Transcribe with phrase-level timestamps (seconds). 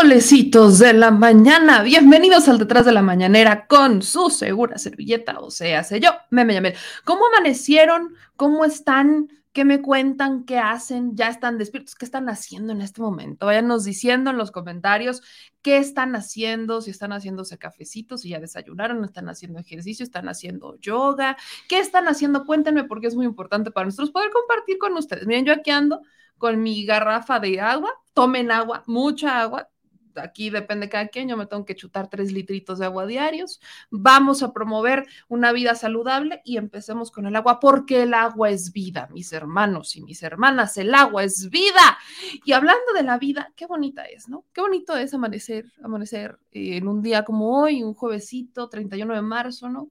[0.00, 1.84] Solecitos de la mañana.
[1.84, 6.74] Bienvenidos al Detrás de la Mañanera con su segura servilleta, o sea, sé yo, Yamel.
[7.04, 8.12] ¿Cómo amanecieron?
[8.34, 9.28] ¿Cómo están?
[9.52, 10.46] ¿Qué me cuentan?
[10.46, 11.14] ¿Qué hacen?
[11.14, 11.94] ¿Ya están despiertos?
[11.94, 13.46] ¿Qué están haciendo en este momento?
[13.46, 15.22] Váyanos diciendo en los comentarios
[15.62, 20.76] qué están haciendo, si están haciéndose cafecitos, si ya desayunaron, están haciendo ejercicio, están haciendo
[20.80, 21.36] yoga,
[21.68, 22.46] ¿qué están haciendo?
[22.46, 25.24] Cuéntenme porque es muy importante para nosotros poder compartir con ustedes.
[25.28, 26.00] Miren, yo aquí ando
[26.36, 29.68] con mi garrafa de agua, tomen agua, mucha agua.
[30.16, 33.60] Aquí depende cada quien, yo me tengo que chutar tres litritos de agua diarios.
[33.90, 38.72] Vamos a promover una vida saludable y empecemos con el agua, porque el agua es
[38.72, 41.98] vida, mis hermanos y mis hermanas, el agua es vida.
[42.44, 44.44] Y hablando de la vida, qué bonita es, ¿no?
[44.52, 49.22] Qué bonito es amanecer, amanecer eh, en un día como hoy, un juevesito, 31 de
[49.22, 49.90] marzo, ¿no?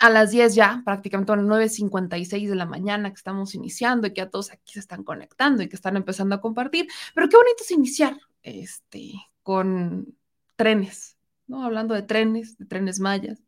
[0.00, 4.12] a las 10 ya, prácticamente a las 9.56 de la mañana que estamos iniciando y
[4.12, 6.86] que a todos aquí se están conectando y que están empezando a compartir.
[7.14, 9.12] Pero qué bonito es iniciar este,
[9.42, 10.16] con
[10.56, 11.64] trenes, ¿no?
[11.64, 13.42] Hablando de trenes, de trenes mayas.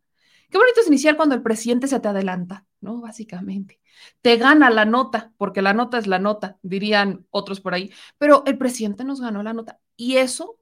[0.50, 3.00] Qué bonito es iniciar cuando el presidente se te adelanta, ¿no?
[3.00, 3.80] Básicamente.
[4.22, 8.42] Te gana la nota, porque la nota es la nota, dirían otros por ahí, pero
[8.46, 10.58] el presidente nos ganó la nota y eso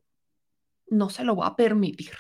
[0.89, 2.13] no se lo va a permitir.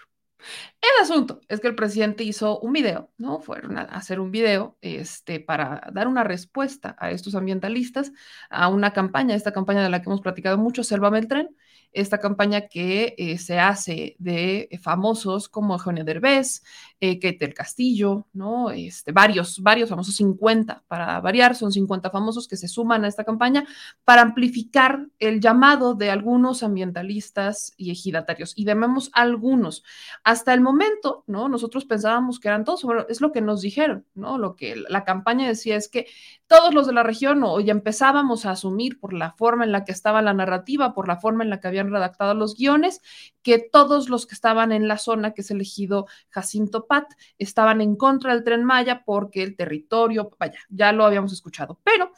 [0.81, 3.41] El asunto es que el presidente hizo un video, ¿no?
[3.41, 8.12] Fueron a hacer un video este, para dar una respuesta a estos ambientalistas,
[8.50, 11.56] a una campaña, esta campaña de la que hemos platicado mucho, Sélvame el tren,
[11.97, 16.62] esta campaña que eh, se hace de famosos como Eugenio Derbez,
[17.01, 18.71] eh, Kate del Castillo, ¿no?
[18.71, 23.25] Este, varios, varios famosos, 50 para variar, son 50 famosos que se suman a esta
[23.25, 23.67] campaña
[24.05, 28.53] para amplificar el llamado de algunos ambientalistas y ejidatarios.
[28.56, 29.85] Y debemos algunos.
[30.25, 31.49] Hasta el momento, ¿no?
[31.49, 34.39] Nosotros pensábamos que eran todos, bueno, es lo que nos dijeron, ¿no?
[34.39, 36.06] Lo que la campaña decía es que
[36.47, 39.85] todos los de la región, o ya empezábamos a asumir por la forma en la
[39.85, 43.01] que estaba la narrativa, por la forma en la que habían redactado los guiones,
[43.43, 47.97] que todos los que estaban en la zona que es elegido Jacinto Pat estaban en
[47.97, 51.81] contra del tren Maya porque el territorio, vaya, ya lo habíamos escuchado.
[51.85, 52.11] Pero,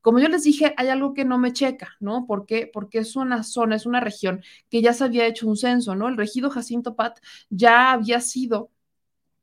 [0.00, 2.26] como yo les dije, hay algo que no me checa, ¿no?
[2.26, 6.08] Porque es una zona, es una región que ya se había hecho un censo, ¿no?
[6.08, 8.70] El regido Jacinto Pat ya había sido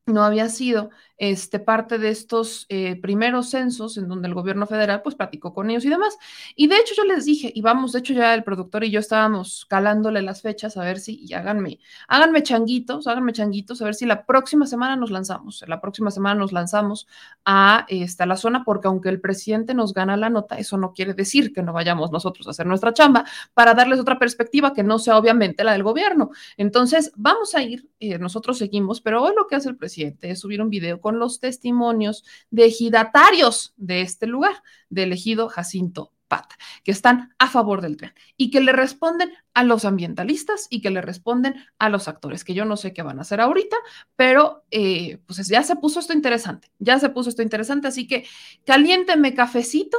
[0.10, 5.02] no había sido este, parte de estos eh, primeros censos en donde el gobierno federal
[5.04, 6.18] pues platicó con ellos y demás.
[6.56, 9.02] Y de hecho yo les dije, y vamos, de hecho ya el productor y yo
[9.02, 13.96] estábamos calándole las fechas a ver si, y háganme, háganme changuitos, háganme changuitos, a ver
[13.96, 17.06] si la próxima semana nos lanzamos, la próxima semana nos lanzamos
[17.44, 21.14] a, esta, la zona, porque aunque el presidente nos gana la nota, eso no quiere
[21.14, 25.00] decir que no vayamos nosotros a hacer nuestra chamba para darles otra perspectiva que no
[25.00, 26.32] sea obviamente la del gobierno.
[26.56, 30.40] Entonces, vamos a ir, eh, nosotros seguimos, pero hoy lo que hace el presidente es
[30.40, 36.54] subir un video con los testimonios de ejidatarios de este lugar, de elegido Jacinto Pat,
[36.84, 40.92] que están a favor del tren y que le responden a los ambientalistas y que
[40.92, 43.76] le responden a los actores, que yo no sé qué van a hacer ahorita,
[44.16, 48.26] pero eh, pues ya se puso esto interesante, ya se puso esto interesante, así que
[48.64, 49.98] caliénteme cafecito,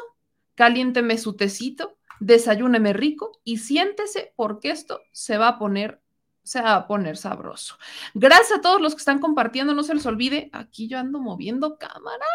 [0.55, 6.00] caliénteme su tecito, desayúneme rico y siéntese porque esto se va a poner
[6.51, 7.77] se va a poner sabroso.
[8.13, 11.79] Gracias a todos los que están compartiendo, no se les olvide, aquí yo ando moviendo
[11.79, 12.27] cámaras.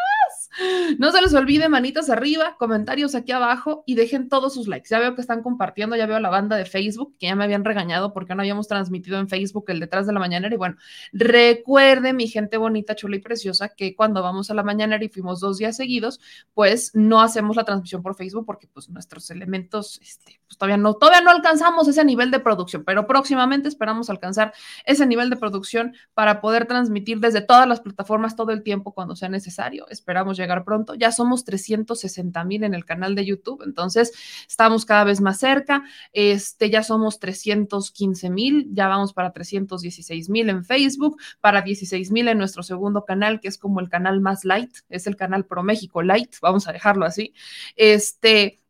[0.99, 4.89] No se les olvide, manitas arriba, comentarios aquí abajo y dejen todos sus likes.
[4.89, 7.65] Ya veo que están compartiendo, ya veo la banda de Facebook que ya me habían
[7.65, 10.53] regañado porque no habíamos transmitido en Facebook el detrás de la mañanera.
[10.53, 10.77] Y bueno,
[11.11, 15.39] recuerde, mi gente bonita, chula y preciosa, que cuando vamos a la mañanera y fuimos
[15.39, 16.19] dos días seguidos,
[16.53, 20.93] pues no hacemos la transmisión por Facebook porque pues nuestros elementos, este, pues todavía no,
[20.93, 24.53] todavía no alcanzamos ese nivel de producción, pero próximamente esperamos alcanzar
[24.85, 29.15] ese nivel de producción para poder transmitir desde todas las plataformas todo el tiempo cuando
[29.15, 29.87] sea necesario.
[30.15, 30.95] Esperamos llegar pronto.
[30.95, 34.13] Ya somos 360 mil en el canal de YouTube, entonces
[34.47, 35.83] estamos cada vez más cerca.
[36.13, 42.29] Este, ya somos 315 mil, ya vamos para 316 mil en Facebook, para 16 mil
[42.29, 45.63] en nuestro segundo canal, que es como el canal más light, es el canal Pro
[45.63, 47.33] México Light, vamos a dejarlo así.
[47.75, 48.64] Este,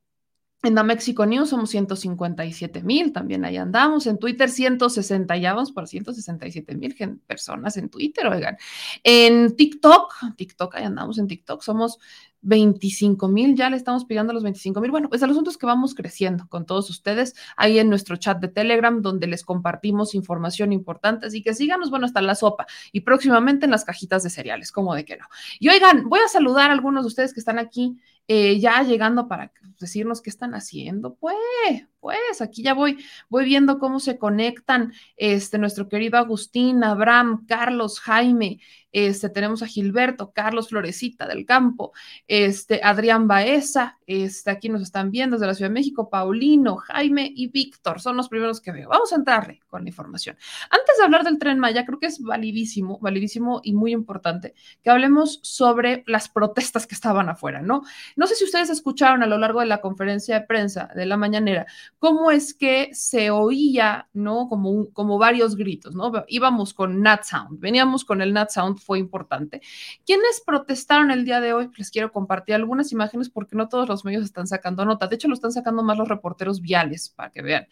[0.66, 4.08] en The Mexico News somos 157 mil, también ahí andamos.
[4.08, 6.96] En Twitter 160, ya vamos por 167 mil
[7.26, 8.58] personas en Twitter, oigan.
[9.04, 12.00] En TikTok, TikTok, ahí andamos en TikTok, somos
[12.46, 14.92] 25 mil, ya le estamos pidiendo los 25 mil.
[14.92, 18.40] Bueno, pues el asunto es que vamos creciendo con todos ustedes ahí en nuestro chat
[18.40, 21.26] de Telegram, donde les compartimos información importante.
[21.26, 24.94] Así que síganos, bueno, hasta la sopa y próximamente en las cajitas de cereales, como
[24.94, 25.26] de que no.
[25.60, 27.98] Y oigan, voy a saludar a algunos de ustedes que están aquí
[28.28, 31.16] eh, ya llegando para decirnos qué están haciendo.
[31.16, 31.36] Pues,
[32.06, 38.00] pues aquí ya voy, voy viendo cómo se conectan este, nuestro querido Agustín, Abraham, Carlos,
[38.00, 38.60] Jaime,
[38.96, 41.92] este, tenemos a Gilberto, Carlos Florecita del Campo,
[42.30, 47.30] este, Adrián Baeza, este, aquí nos están viendo desde la Ciudad de México, Paulino, Jaime
[47.36, 48.88] y Víctor, son los primeros que veo.
[48.88, 50.38] Vamos a entrarle con la información.
[50.70, 54.92] Antes de hablar del tren Maya, creo que es validísimo, validísimo y muy importante que
[54.92, 57.82] hablemos sobre las protestas que estaban afuera, ¿no?
[58.16, 61.18] No sé si ustedes escucharon a lo largo de la conferencia de prensa de la
[61.18, 61.66] mañanera
[62.00, 64.48] cómo es que se oía, ¿no?
[64.48, 66.12] Como, como varios gritos, ¿no?
[66.28, 69.62] Íbamos con Nat Sound, veníamos con el Nat Sound fue importante.
[70.06, 71.70] ¿Quiénes protestaron el día de hoy?
[71.78, 75.08] Les quiero compartir algunas imágenes porque no todos los medios están sacando nota.
[75.08, 77.68] De hecho, lo están sacando más los reporteros viales para que vean.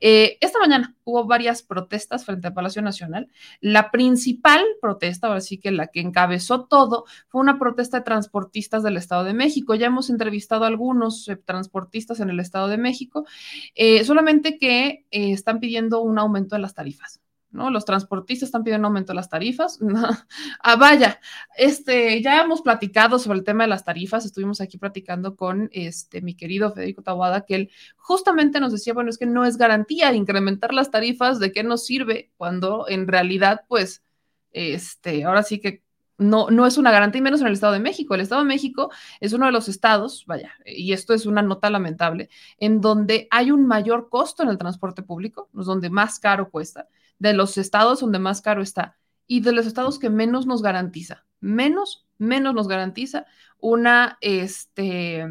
[0.00, 3.28] Eh, esta mañana hubo varias protestas frente al Palacio Nacional.
[3.60, 8.82] La principal protesta, ahora sí que la que encabezó todo, fue una protesta de transportistas
[8.82, 9.74] del Estado de México.
[9.74, 13.26] Ya hemos entrevistado a algunos eh, transportistas en el Estado de México,
[13.74, 17.20] eh, solamente que están pidiendo un aumento de las tarifas.
[17.54, 17.70] ¿no?
[17.70, 19.78] Los transportistas están pidiendo un aumento de las tarifas.
[20.62, 21.20] ah, vaya,
[21.56, 26.20] este, ya hemos platicado sobre el tema de las tarifas, estuvimos aquí platicando con este,
[26.20, 30.12] mi querido Federico Tawada, que él justamente nos decía, bueno, es que no es garantía
[30.12, 32.32] incrementar las tarifas, ¿de qué nos sirve?
[32.36, 34.02] Cuando en realidad, pues,
[34.50, 35.83] este, ahora sí que
[36.24, 38.14] no, no es una garantía, y menos en el Estado de México.
[38.14, 38.90] El Estado de México
[39.20, 42.28] es uno de los estados, vaya, y esto es una nota lamentable,
[42.58, 46.88] en donde hay un mayor costo en el transporte público, donde más caro cuesta
[47.18, 51.24] de los estados donde más caro está y de los estados que menos nos garantiza,
[51.40, 53.26] menos, menos nos garantiza
[53.58, 55.26] una este,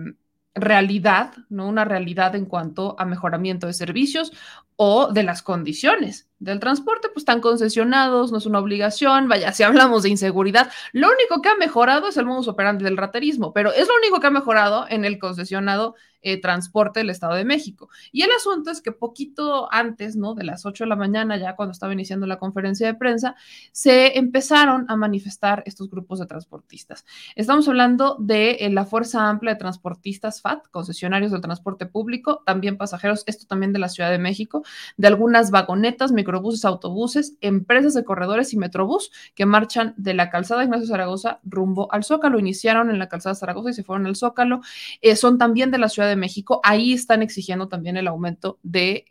[0.55, 1.67] realidad, ¿no?
[1.67, 4.31] Una realidad en cuanto a mejoramiento de servicios
[4.75, 9.63] o de las condiciones del transporte, pues están concesionados, no es una obligación, vaya, si
[9.63, 13.71] hablamos de inseguridad, lo único que ha mejorado es el modus operandi del raterismo, pero
[13.71, 15.95] es lo único que ha mejorado en el concesionado
[16.25, 17.89] eh, transporte del Estado de México.
[18.13, 20.35] Y el asunto es que poquito antes, ¿no?
[20.35, 23.35] De las 8 de la mañana, ya cuando estaba iniciando la conferencia de prensa,
[23.73, 27.03] se empezaron a manifestar estos grupos de transportistas.
[27.35, 32.77] Estamos hablando de eh, la Fuerza Amplia de Transportistas FAT, concesionarios del transporte público, también
[32.77, 34.63] pasajeros, esto también de la Ciudad de México,
[34.95, 40.63] de algunas vagonetas, microbuses, autobuses, empresas de corredores y metrobús que marchan de la calzada
[40.63, 42.39] Ignacio Zaragoza rumbo al Zócalo.
[42.39, 44.61] Iniciaron en la calzada Zaragoza y se fueron al Zócalo.
[45.01, 49.05] Eh, son también de la Ciudad de México, ahí están exigiendo también el aumento de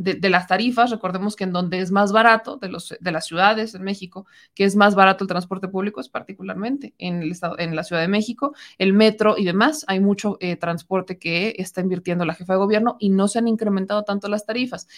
[0.00, 0.90] de, las tarifas.
[0.90, 4.64] Recordemos que en donde es más barato, de, los, de las ciudades en México, que
[4.64, 8.08] es más barato el transporte público, es particularmente en, el estado, en la Ciudad de
[8.08, 9.84] México, el metro y demás.
[9.88, 13.48] Hay mucho eh, transporte que está invirtiendo la jefa de gobierno y no se han
[13.48, 14.88] incrementado tanto las tarifas.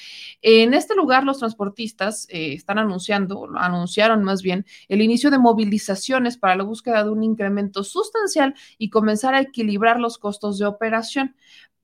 [0.41, 6.37] En este lugar, los transportistas eh, están anunciando, anunciaron más bien, el inicio de movilizaciones
[6.37, 11.35] para la búsqueda de un incremento sustancial y comenzar a equilibrar los costos de operación.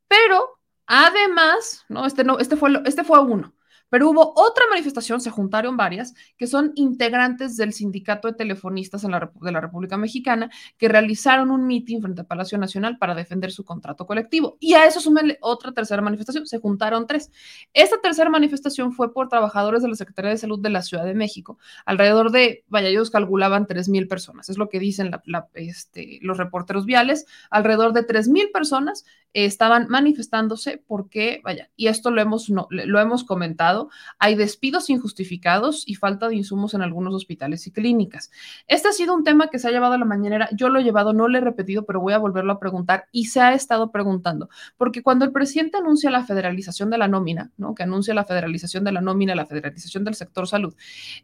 [0.08, 0.57] Pero
[0.88, 2.06] Además, ¿no?
[2.06, 3.54] Este, no, este, fue, este fue uno.
[3.90, 9.52] Pero hubo otra manifestación, se juntaron varias, que son integrantes del Sindicato de Telefonistas de
[9.52, 14.06] la República Mexicana, que realizaron un mitin frente al Palacio Nacional para defender su contrato
[14.06, 14.58] colectivo.
[14.60, 17.30] Y a eso súmenle otra tercera manifestación, se juntaron tres.
[17.72, 21.14] Esta tercera manifestación fue por trabajadores de la Secretaría de Salud de la Ciudad de
[21.14, 21.58] México.
[21.86, 25.10] Alrededor de, vaya, ellos calculaban tres mil personas, es lo que dicen
[25.54, 32.10] este, los reporteros viales, alrededor de tres mil personas estaban manifestándose porque, vaya, y esto
[32.10, 37.66] lo hemos, lo hemos comentado, hay despidos injustificados y falta de insumos en algunos hospitales
[37.66, 38.30] y clínicas.
[38.66, 40.84] Este ha sido un tema que se ha llevado a la mañanera, yo lo he
[40.84, 43.90] llevado, no lo he repetido, pero voy a volverlo a preguntar y se ha estado
[43.92, 47.74] preguntando, porque cuando el presidente anuncia la federalización de la nómina, ¿no?
[47.74, 50.74] Que anuncia la federalización de la nómina, la federalización del sector salud,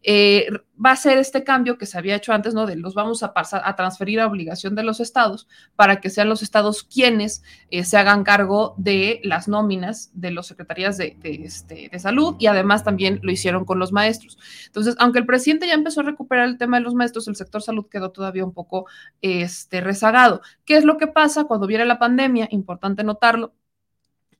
[0.03, 0.47] eh,
[0.85, 2.67] va a ser este cambio que se había hecho antes, ¿no?
[2.67, 6.29] De los vamos a pasar a transferir a obligación de los estados para que sean
[6.29, 11.89] los estados quienes eh, se hagan cargo de las nóminas de las secretarías de, este,
[11.93, 14.37] de, salud y además también lo hicieron con los maestros.
[14.67, 17.63] Entonces, aunque el presidente ya empezó a recuperar el tema de los maestros, el sector
[17.63, 18.87] salud quedó todavía un poco
[19.23, 20.41] este, rezagado.
[20.65, 22.49] ¿Qué es lo que pasa cuando viene la pandemia?
[22.51, 23.55] Importante notarlo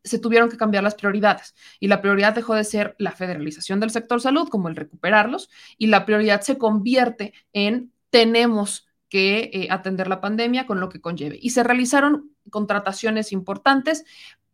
[0.03, 3.91] se tuvieron que cambiar las prioridades y la prioridad dejó de ser la federalización del
[3.91, 10.09] sector salud, como el recuperarlos, y la prioridad se convierte en tenemos que eh, atender
[10.09, 11.39] la pandemia con lo que conlleve.
[11.41, 14.05] Y se realizaron contrataciones importantes,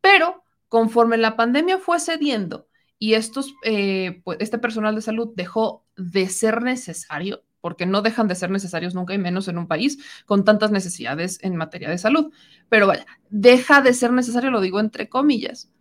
[0.02, 5.86] pero conforme la pandemia fue cediendo y estos, eh, pues, este personal de salud dejó
[5.96, 9.96] de ser necesario, porque no dejan de ser necesarios nunca y menos en un país
[10.26, 12.30] con tantas necesidades en materia de salud.
[12.68, 15.72] Pero vaya, deja de ser necesario, lo digo entre comillas.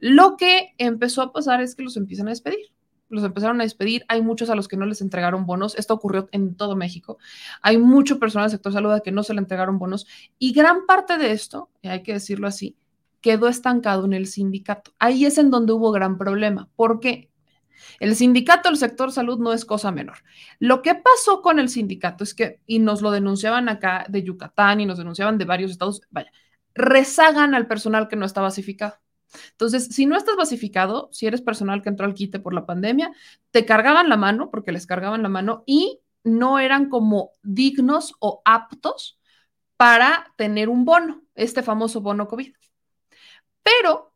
[0.00, 2.73] Lo que empezó a pasar es que los empiezan a despedir.
[3.08, 4.04] Los empezaron a despedir.
[4.08, 5.74] Hay muchos a los que no les entregaron bonos.
[5.76, 7.18] Esto ocurrió en todo México.
[7.62, 10.06] Hay mucho personal del sector salud a que no se le entregaron bonos.
[10.38, 12.76] Y gran parte de esto, hay que decirlo así,
[13.20, 14.92] quedó estancado en el sindicato.
[14.98, 16.68] Ahí es en donde hubo gran problema.
[16.76, 17.30] ¿Por qué?
[18.00, 20.18] El sindicato del sector salud no es cosa menor.
[20.58, 24.80] Lo que pasó con el sindicato es que, y nos lo denunciaban acá de Yucatán
[24.80, 26.30] y nos denunciaban de varios estados, vaya,
[26.74, 28.96] rezagan al personal que no está basificado.
[29.50, 33.12] Entonces, si no estás basificado, si eres personal que entró al quite por la pandemia,
[33.50, 38.42] te cargaban la mano, porque les cargaban la mano, y no eran como dignos o
[38.44, 39.18] aptos
[39.76, 42.54] para tener un bono, este famoso bono COVID.
[43.62, 44.14] Pero,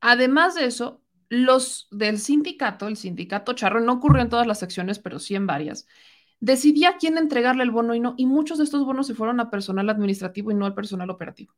[0.00, 4.98] además de eso, los del sindicato, el sindicato charro, no ocurrió en todas las secciones,
[4.98, 5.86] pero sí en varias,
[6.40, 9.50] decidía quién entregarle el bono y no, y muchos de estos bonos se fueron a
[9.50, 11.54] personal administrativo y no al personal operativo.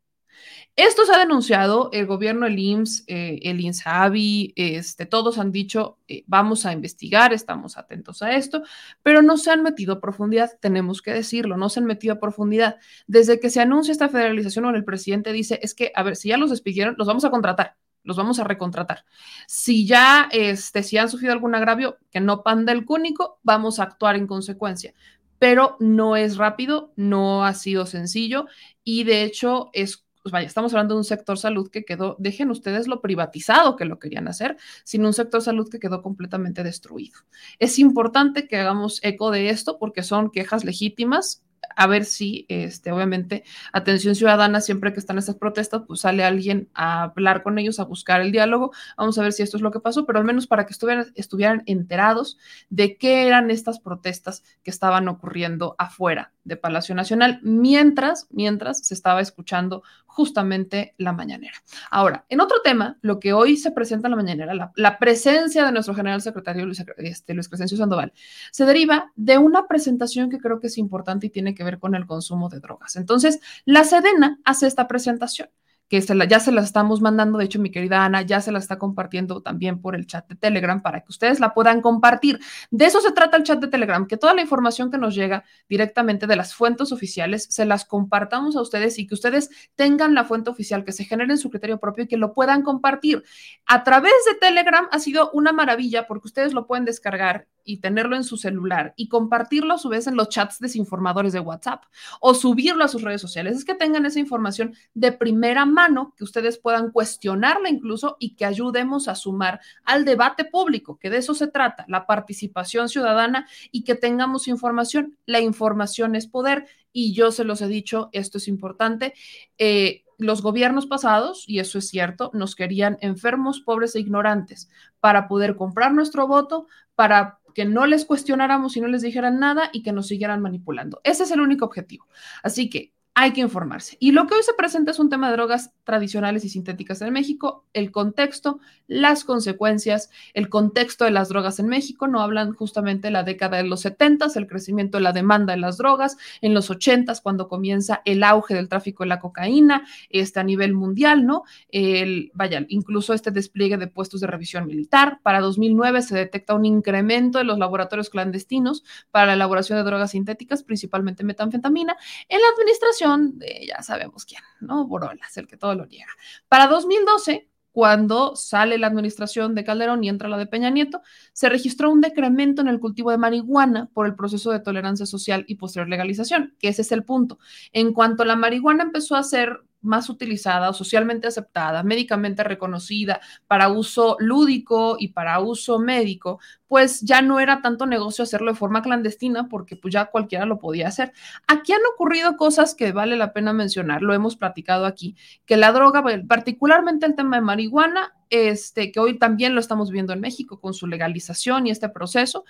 [0.76, 5.98] Esto se ha denunciado, el gobierno, el IMSS, eh, el INSABI, este, todos han dicho,
[6.08, 8.62] eh, vamos a investigar, estamos atentos a esto,
[9.02, 12.20] pero no se han metido a profundidad, tenemos que decirlo, no se han metido a
[12.20, 12.76] profundidad.
[13.06, 16.36] Desde que se anuncia esta federalización, el presidente dice, es que, a ver, si ya
[16.36, 19.04] los despidieron, los vamos a contratar los vamos a recontratar.
[19.48, 23.84] Si ya, este, si han sufrido algún agravio que no panda el cúnico, vamos a
[23.84, 24.94] actuar en consecuencia.
[25.38, 28.46] Pero no es rápido, no ha sido sencillo
[28.84, 32.50] y de hecho es, pues vaya, estamos hablando de un sector salud que quedó, dejen
[32.50, 37.20] ustedes lo privatizado que lo querían hacer, sino un sector salud que quedó completamente destruido.
[37.58, 41.44] Es importante que hagamos eco de esto porque son quejas legítimas
[41.76, 46.70] a ver si, este, obviamente, atención ciudadana, siempre que están estas protestas, pues sale alguien
[46.72, 48.72] a hablar con ellos, a buscar el diálogo.
[48.96, 51.12] Vamos a ver si esto es lo que pasó, pero al menos para que estuvieran,
[51.16, 52.38] estuvieran enterados
[52.70, 58.94] de qué eran estas protestas que estaban ocurriendo afuera de Palacio Nacional, mientras, mientras se
[58.94, 61.56] estaba escuchando justamente la mañanera.
[61.90, 65.72] Ahora, en otro tema, lo que hoy se presenta en la mañanera, la, presencia de
[65.72, 68.12] nuestro general secretario Luis, este, Luis Crescencio Sandoval,
[68.52, 71.94] se deriva de una presentación que creo que es importante y tiene que ver con
[71.94, 72.94] el consumo de drogas.
[72.96, 75.48] Entonces, la Sedena hace esta presentación
[75.88, 78.78] que ya se la estamos mandando, de hecho mi querida Ana ya se la está
[78.78, 82.40] compartiendo también por el chat de Telegram para que ustedes la puedan compartir.
[82.70, 85.44] De eso se trata el chat de Telegram, que toda la información que nos llega
[85.68, 90.24] directamente de las fuentes oficiales se las compartamos a ustedes y que ustedes tengan la
[90.24, 93.22] fuente oficial, que se genere en su criterio propio y que lo puedan compartir.
[93.66, 98.16] A través de Telegram ha sido una maravilla porque ustedes lo pueden descargar y tenerlo
[98.16, 101.84] en su celular y compartirlo a su vez en los chats desinformadores de WhatsApp
[102.20, 103.56] o subirlo a sus redes sociales.
[103.56, 108.44] Es que tengan esa información de primera mano, que ustedes puedan cuestionarla incluso y que
[108.44, 113.84] ayudemos a sumar al debate público, que de eso se trata, la participación ciudadana y
[113.84, 115.16] que tengamos información.
[115.26, 119.14] La información es poder y yo se los he dicho, esto es importante.
[119.58, 124.68] Eh, los gobiernos pasados, y eso es cierto, nos querían enfermos, pobres e ignorantes
[125.00, 129.70] para poder comprar nuestro voto, para que no les cuestionáramos y no les dijeran nada
[129.72, 131.00] y que nos siguieran manipulando.
[131.04, 132.06] Ese es el único objetivo.
[132.42, 133.96] Así que hay que informarse.
[134.00, 137.12] Y lo que hoy se presenta es un tema de drogas tradicionales y sintéticas en
[137.12, 142.08] México, el contexto, las consecuencias, el contexto de las drogas en México.
[142.08, 145.60] No hablan justamente de la década de los 70, el crecimiento de la demanda de
[145.60, 150.40] las drogas, en los 80, cuando comienza el auge del tráfico de la cocaína este,
[150.40, 151.44] a nivel mundial, ¿no?
[151.68, 155.20] El, vaya, incluso este despliegue de puestos de revisión militar.
[155.22, 160.10] Para 2009 se detecta un incremento de los laboratorios clandestinos para la elaboración de drogas
[160.10, 161.96] sintéticas, principalmente metanfetamina.
[162.28, 163.03] En la administración
[163.34, 164.86] de ya sabemos quién, ¿no?
[164.86, 166.12] Borolas, el que todo lo niega.
[166.48, 171.48] Para 2012, cuando sale la administración de Calderón y entra la de Peña Nieto, se
[171.48, 175.56] registró un decremento en el cultivo de marihuana por el proceso de tolerancia social y
[175.56, 177.38] posterior legalización, que ese es el punto.
[177.72, 184.16] En cuanto la marihuana empezó a ser más utilizada socialmente aceptada, médicamente reconocida para uso
[184.18, 189.48] lúdico y para uso médico, pues ya no era tanto negocio hacerlo de forma clandestina
[189.48, 191.12] porque pues ya cualquiera lo podía hacer.
[191.46, 195.14] Aquí han ocurrido cosas que vale la pena mencionar, lo hemos platicado aquí,
[195.46, 200.12] que la droga, particularmente el tema de marihuana, este, que hoy también lo estamos viendo
[200.12, 202.44] en México con su legalización y este proceso,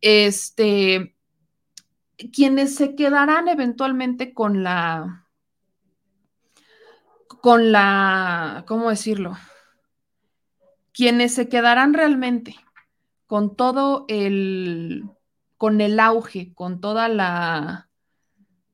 [0.00, 1.14] este,
[2.32, 5.27] quienes se quedarán eventualmente con la
[7.48, 9.38] con la, ¿cómo decirlo?
[10.92, 12.56] Quienes se quedarán realmente
[13.26, 15.04] con todo el,
[15.56, 17.88] con el auge, con toda la,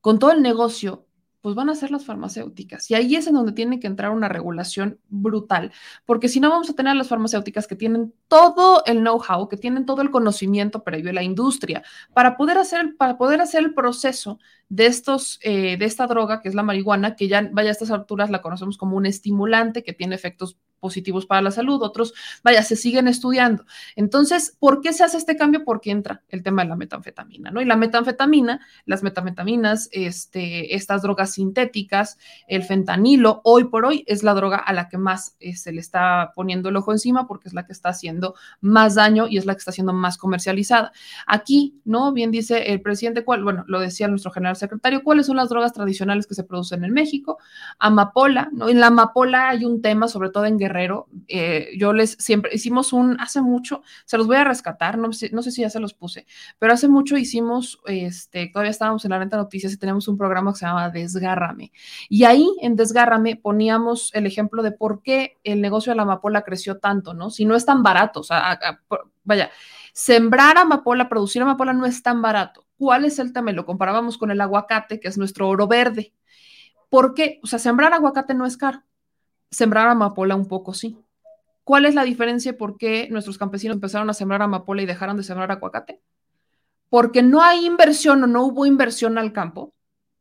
[0.01, 1.04] con todo el negocio,
[1.45, 2.89] pues van a ser las farmacéuticas.
[2.89, 5.71] Y ahí es en donde tiene que entrar una regulación brutal,
[6.03, 9.85] porque si no vamos a tener las farmacéuticas que tienen todo el know-how, que tienen
[9.85, 11.83] todo el conocimiento previo de la industria
[12.15, 16.49] para poder hacer, para poder hacer el proceso de, estos, eh, de esta droga, que
[16.49, 19.93] es la marihuana, que ya vaya a estas alturas la conocemos como un estimulante que
[19.93, 22.13] tiene efectos positivos para la salud, otros,
[22.43, 23.65] vaya, se siguen estudiando.
[23.95, 25.63] Entonces, ¿por qué se hace este cambio?
[25.63, 27.61] Porque entra el tema de la metanfetamina, ¿no?
[27.61, 32.17] Y la metanfetamina, las metanfetaminas, este, estas drogas sintéticas,
[32.47, 35.79] el fentanilo, hoy por hoy es la droga a la que más eh, se le
[35.79, 39.45] está poniendo el ojo encima porque es la que está haciendo más daño y es
[39.45, 40.91] la que está siendo más comercializada.
[41.27, 42.13] Aquí, ¿no?
[42.13, 43.43] Bien dice el presidente, ¿cuál?
[43.43, 46.91] Bueno, lo decía nuestro general secretario, ¿cuáles son las drogas tradicionales que se producen en
[46.91, 47.37] México?
[47.79, 48.69] Amapola, ¿no?
[48.69, 50.57] En la amapola hay un tema, sobre todo en
[51.27, 55.29] eh, yo les siempre hicimos un, hace mucho, se los voy a rescatar, no, sé,
[55.31, 56.25] no sé si ya se los puse,
[56.59, 60.53] pero hace mucho hicimos, este, todavía estábamos en la renta noticias y tenemos un programa
[60.53, 61.71] que se llama Desgárrame.
[62.09, 66.43] Y ahí en Desgárrame poníamos el ejemplo de por qué el negocio de la amapola
[66.43, 67.29] creció tanto, ¿no?
[67.29, 68.59] Si no es tan barato, o sea,
[69.23, 69.49] vaya,
[69.93, 72.65] sembrar amapola, producir amapola no es tan barato.
[72.77, 73.51] ¿Cuál es el tema?
[73.51, 76.13] Lo comparábamos con el aguacate, que es nuestro oro verde.
[76.89, 77.39] ¿Por qué?
[77.43, 78.83] O sea, sembrar aguacate no es caro
[79.51, 80.97] sembrar amapola un poco, sí.
[81.63, 85.23] ¿Cuál es la diferencia por qué nuestros campesinos empezaron a sembrar amapola y dejaron de
[85.23, 86.01] sembrar aguacate?
[86.89, 89.73] Porque no hay inversión o no hubo inversión al campo,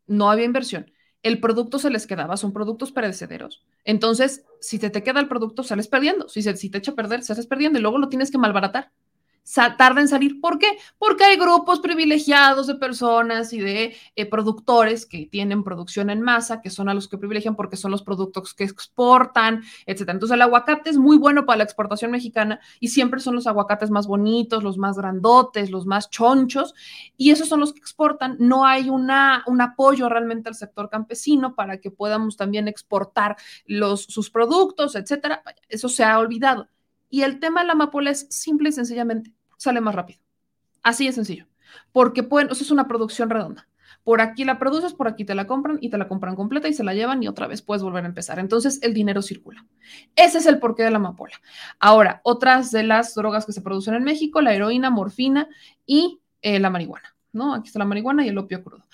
[0.07, 0.91] no había inversión.
[1.23, 3.65] El producto se les quedaba, son productos perecederos.
[3.85, 6.29] Entonces, si te, te queda el producto, sales perdiendo.
[6.29, 8.91] Si, se, si te echa a perder, sales perdiendo y luego lo tienes que malbaratar
[9.77, 10.41] tarda en salir.
[10.41, 10.67] ¿Por qué?
[10.99, 16.61] Porque hay grupos privilegiados de personas y de eh, productores que tienen producción en masa,
[16.61, 20.09] que son a los que privilegian porque son los productos que exportan, etc.
[20.09, 23.91] Entonces el aguacate es muy bueno para la exportación mexicana y siempre son los aguacates
[23.91, 26.75] más bonitos, los más grandotes, los más chonchos
[27.17, 28.37] y esos son los que exportan.
[28.39, 34.05] No hay una, un apoyo realmente al sector campesino para que podamos también exportar los,
[34.05, 35.41] sus productos, etc.
[35.69, 36.69] Eso se ha olvidado.
[37.15, 40.21] Y el tema de la amapola es simple y sencillamente, sale más rápido.
[40.83, 41.47] Así de sencillo.
[41.93, 43.69] Porque pueden, eso es una producción redonda.
[44.05, 46.75] Por aquí la produces, por aquí te la compran y te la compran completa y
[46.75, 48.39] se la llevan y otra vez puedes volver a empezar.
[48.39, 49.65] Entonces el dinero circula.
[50.15, 51.41] Ese es el porqué de la amapola.
[51.79, 55.49] Ahora, otras de las drogas que se producen en México, la heroína, morfina
[55.87, 57.14] y eh, la marihuana.
[57.35, 57.55] ¿No?
[57.55, 58.85] Aquí está la marihuana y el opio crudo.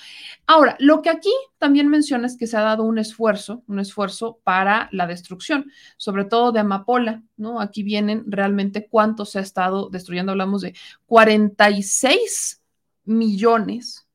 [0.46, 4.40] Ahora, lo que aquí también menciona es que se ha dado un esfuerzo, un esfuerzo
[4.42, 7.60] para la destrucción, sobre todo de amapola, ¿no?
[7.60, 10.74] Aquí vienen realmente cuánto se ha estado destruyendo, hablamos de
[11.06, 12.62] 46
[13.04, 14.08] millones,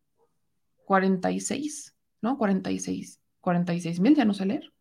[0.86, 2.38] 46, ¿no?
[2.38, 4.75] 46, 46 mil, ya no sé leer.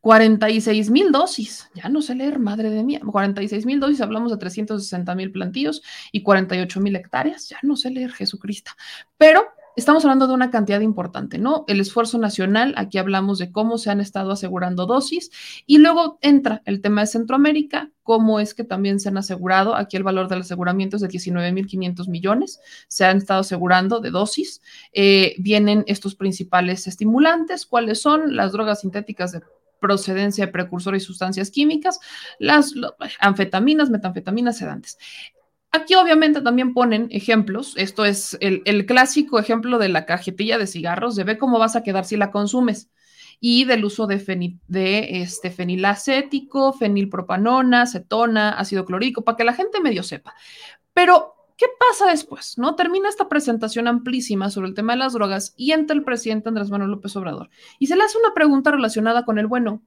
[0.00, 4.38] 46 mil dosis, ya no sé leer, madre de mía, 46 mil dosis, hablamos de
[4.38, 8.72] 360 mil plantíos y 48 mil hectáreas, ya no sé leer, Jesucristo.
[9.16, 9.46] Pero
[9.76, 11.64] estamos hablando de una cantidad importante, ¿no?
[11.66, 15.30] El esfuerzo nacional, aquí hablamos de cómo se han estado asegurando dosis
[15.66, 19.96] y luego entra el tema de Centroamérica, cómo es que también se han asegurado, aquí
[19.96, 24.60] el valor del aseguramiento es de 19.500 millones, se han estado asegurando de dosis,
[24.92, 28.36] eh, vienen estos principales estimulantes, ¿cuáles son?
[28.36, 29.42] Las drogas sintéticas de
[29.80, 31.98] procedencia de precursores y sustancias químicas,
[32.38, 32.72] las
[33.18, 34.96] anfetaminas, metanfetaminas, sedantes.
[35.74, 37.72] Aquí obviamente también ponen ejemplos.
[37.78, 41.82] Esto es el, clásico ejemplo de la cajetilla de cigarros, de ve cómo vas a
[41.82, 42.90] quedar si la consumes.
[43.40, 50.02] Y del uso de, este fenilacético, fenilpropanona, cetona, ácido clorhídrico, para que la gente medio
[50.02, 50.34] sepa.
[50.92, 52.58] Pero, ¿qué pasa después?
[52.58, 52.76] ¿No?
[52.76, 56.70] Termina esta presentación amplísima sobre el tema de las drogas y entra el presidente Andrés
[56.70, 57.48] Manuel López Obrador.
[57.78, 59.82] Y se le hace una pregunta relacionada con el bueno.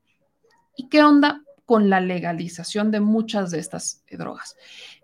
[0.76, 4.56] ¿Y qué onda con la legalización de muchas de estas eh, drogas.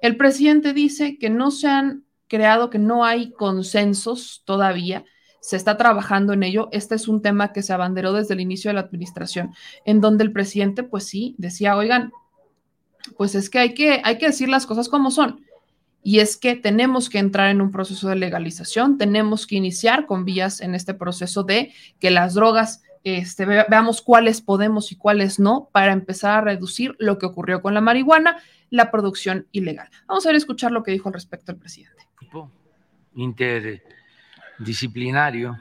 [0.02, 5.04] El presidente dice que no se han creado, que no hay consensos todavía,
[5.41, 6.69] se está trabajando en ello.
[6.71, 9.54] Este es un tema que se abanderó desde el inicio de la administración,
[9.86, 12.12] en donde el presidente, pues sí, decía, oigan,
[13.17, 15.43] pues es que hay que, hay que decir las cosas como son.
[16.04, 20.26] Y es que tenemos que entrar en un proceso de legalización, tenemos que iniciar con
[20.26, 25.70] vías en este proceso de que las drogas este, veamos cuáles podemos y cuáles no
[25.72, 28.38] para empezar a reducir lo que ocurrió con la marihuana,
[28.70, 29.90] la producción ilegal.
[30.08, 32.08] Vamos a ver escuchar lo que dijo al respecto el presidente.
[33.16, 35.60] Interdisciplinario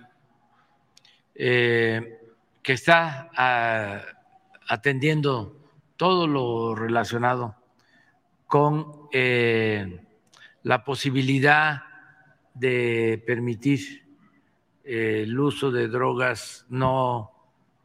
[1.34, 2.18] eh,
[2.62, 4.02] que está ah,
[4.68, 5.56] atendiendo
[5.96, 7.56] todo lo relacionado
[8.46, 10.04] con eh,
[10.62, 11.82] la posibilidad
[12.54, 14.00] de permitir
[14.84, 17.29] el uso de drogas no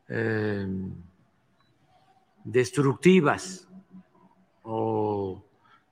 [0.08, 0.68] eh,
[2.44, 3.68] destructivas
[4.63, 5.44] o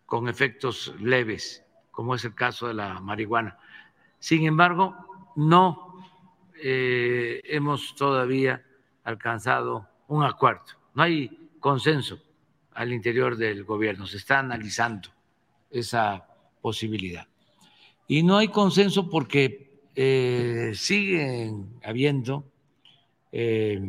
[0.05, 3.57] con efectos leves, como es el caso de la marihuana.
[4.19, 4.95] Sin embargo,
[5.35, 5.93] no
[6.61, 8.63] eh, hemos todavía
[9.03, 10.63] alcanzado un acuerdo.
[10.93, 12.19] No hay consenso
[12.73, 14.05] al interior del gobierno.
[14.05, 15.09] Se está analizando
[15.69, 16.27] esa
[16.61, 17.27] posibilidad.
[18.07, 22.45] Y no hay consenso porque eh, siguen habiendo
[23.33, 23.81] eh,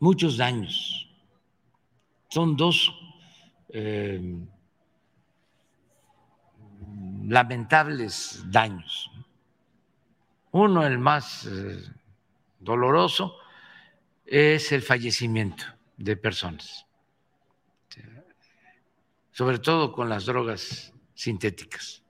[0.00, 1.08] muchos daños.
[2.28, 2.92] Son dos
[3.68, 4.20] eh,
[7.28, 9.10] lamentables daños.
[10.52, 11.48] Uno, el más
[12.58, 13.36] doloroso,
[14.26, 15.64] es el fallecimiento
[15.96, 16.86] de personas
[19.40, 22.02] sobre todo con las drogas sintéticas.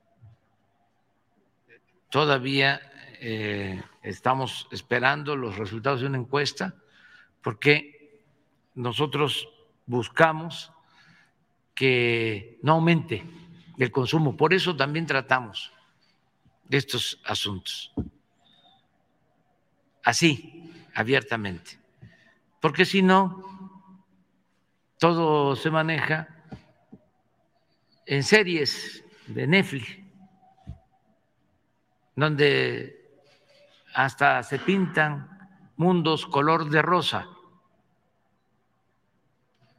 [2.09, 2.81] Todavía
[3.23, 6.75] eh, estamos esperando los resultados de una encuesta
[7.43, 8.23] porque
[8.75, 9.47] nosotros
[9.85, 10.73] buscamos
[11.75, 13.23] que no aumente
[13.79, 14.37] el consumo.
[14.37, 15.71] Por eso también tratamos
[16.65, 17.93] de estos asuntos.
[20.03, 21.79] Así, abiertamente.
[22.59, 23.45] Porque si no,
[24.99, 26.29] todo se maneja
[28.07, 29.99] en series de Netflix,
[32.17, 33.00] donde
[33.95, 35.29] hasta se pintan
[35.77, 37.27] mundos color de rosa,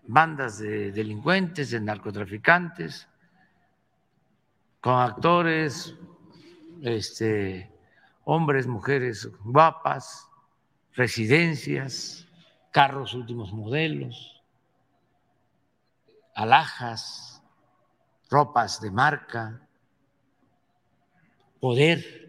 [0.07, 3.07] bandas de delincuentes, de narcotraficantes,
[4.79, 5.95] con actores,
[6.81, 7.71] este,
[8.23, 10.27] hombres, mujeres guapas,
[10.93, 12.27] residencias,
[12.71, 14.43] carros últimos modelos,
[16.35, 17.43] alhajas,
[18.29, 19.61] ropas de marca,
[21.59, 22.20] poder,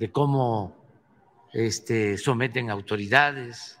[0.00, 0.74] de cómo
[1.52, 3.78] este, someten autoridades.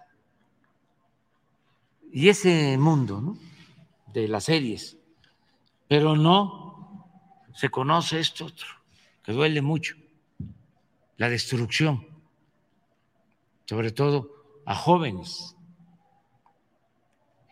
[2.12, 3.38] Y ese mundo
[4.12, 4.98] de las series,
[5.88, 7.08] pero no
[7.54, 8.66] se conoce esto otro,
[9.22, 9.96] que duele mucho,
[11.16, 12.06] la destrucción,
[13.64, 15.56] sobre todo a jóvenes.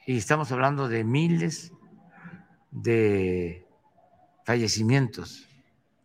[0.07, 1.73] Y estamos hablando de miles
[2.71, 3.67] de
[4.45, 5.49] fallecimientos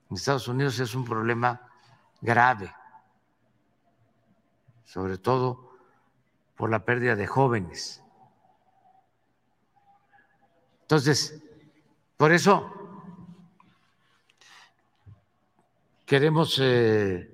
[0.10, 1.73] en Estados Unidos es un problema
[2.24, 2.74] grave,
[4.86, 5.78] sobre todo
[6.56, 8.02] por la pérdida de jóvenes.
[10.84, 11.44] Entonces,
[12.16, 12.72] por eso
[16.06, 17.30] queremos eh,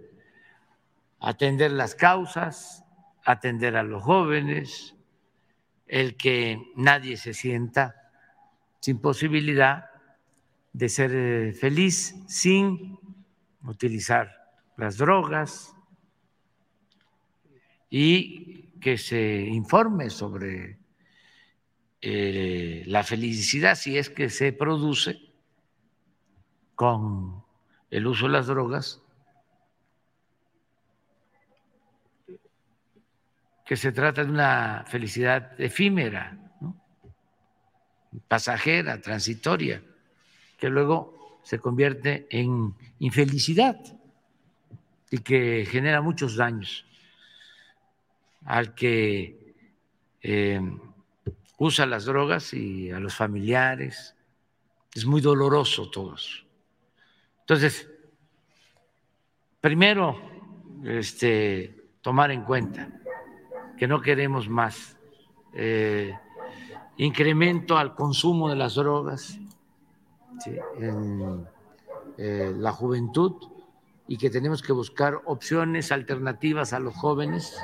[1.19, 2.83] atender las causas,
[3.23, 4.95] atender a los jóvenes,
[5.85, 8.11] el que nadie se sienta
[8.79, 9.85] sin posibilidad
[10.73, 12.97] de ser eh, feliz sin
[13.63, 14.38] utilizar
[14.79, 15.75] las drogas
[17.89, 20.79] y que se informe sobre
[22.01, 25.19] eh, la felicidad si es que se produce
[26.75, 27.43] con
[27.91, 29.01] el uso de las drogas,
[33.65, 36.39] que se trata de una felicidad efímera,
[38.29, 39.83] pasajera, transitoria,
[40.57, 43.98] que luego se convierte en infelicidad
[45.11, 46.85] y que genera muchos daños
[48.45, 49.55] al que
[50.21, 50.61] eh,
[51.57, 54.15] usa las drogas y a los familiares.
[54.93, 56.15] Es muy doloroso todo.
[57.41, 57.89] Entonces,
[59.61, 60.19] primero,
[60.83, 62.89] este, tomar en cuenta
[63.77, 64.97] que no queremos más
[65.53, 66.13] eh,
[66.97, 69.37] incremento al consumo de las drogas
[70.77, 71.47] en
[72.17, 73.58] eh, la juventud
[74.09, 77.55] y que tenemos que buscar opciones alternativas a los jóvenes.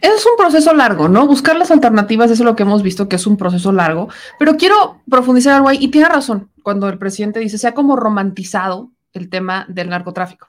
[0.00, 1.26] Es un proceso largo, ¿no?
[1.26, 5.02] Buscar las alternativas es lo que hemos visto que es un proceso largo, pero quiero
[5.10, 9.28] profundizar algo ahí y tiene razón cuando el presidente dice se ha como romantizado el
[9.28, 10.48] tema del narcotráfico.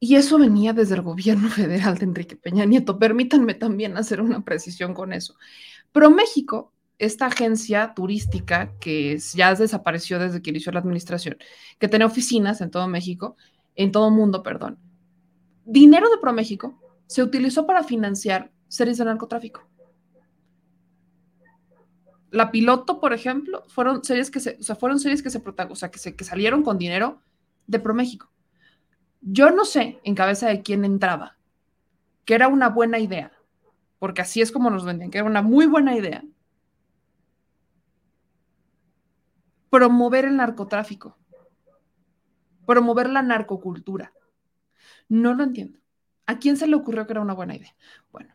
[0.00, 2.98] Y eso venía desde el gobierno federal de Enrique Peña Nieto.
[2.98, 5.34] Permítanme también hacer una precisión con eso.
[5.92, 11.36] Pero México, esta agencia turística que ya desapareció desde que inició la administración,
[11.78, 13.36] que tiene oficinas en todo México,
[13.74, 14.78] en todo mundo, perdón,
[15.66, 19.68] dinero de ProMéxico se utilizó para financiar series de narcotráfico.
[22.30, 25.74] La piloto, por ejemplo, fueron series que se, o sea, fueron series que se, o
[25.74, 27.20] sea, que, se, que salieron con dinero
[27.66, 28.30] de ProMéxico.
[29.20, 31.36] Yo no sé en cabeza de quién entraba,
[32.24, 33.32] que era una buena idea,
[33.98, 36.24] porque así es como nos vendían, que era una muy buena idea.
[39.70, 41.18] Promover el narcotráfico,
[42.66, 44.12] promover la narcocultura.
[45.08, 45.78] No lo entiendo.
[46.26, 47.74] ¿A quién se le ocurrió que era una buena idea?
[48.10, 48.34] Bueno,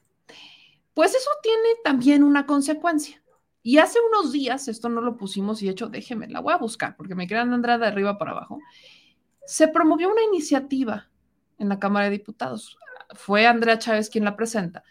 [0.93, 3.21] pues eso tiene también una consecuencia.
[3.63, 6.57] Y hace unos días, esto no lo pusimos y de hecho, déjeme, la voy a
[6.57, 8.59] buscar porque me quedan andar de arriba para abajo.
[9.45, 11.09] Se promovió una iniciativa
[11.59, 12.77] en la Cámara de Diputados.
[13.13, 14.83] Fue Andrea Chávez quien la presenta,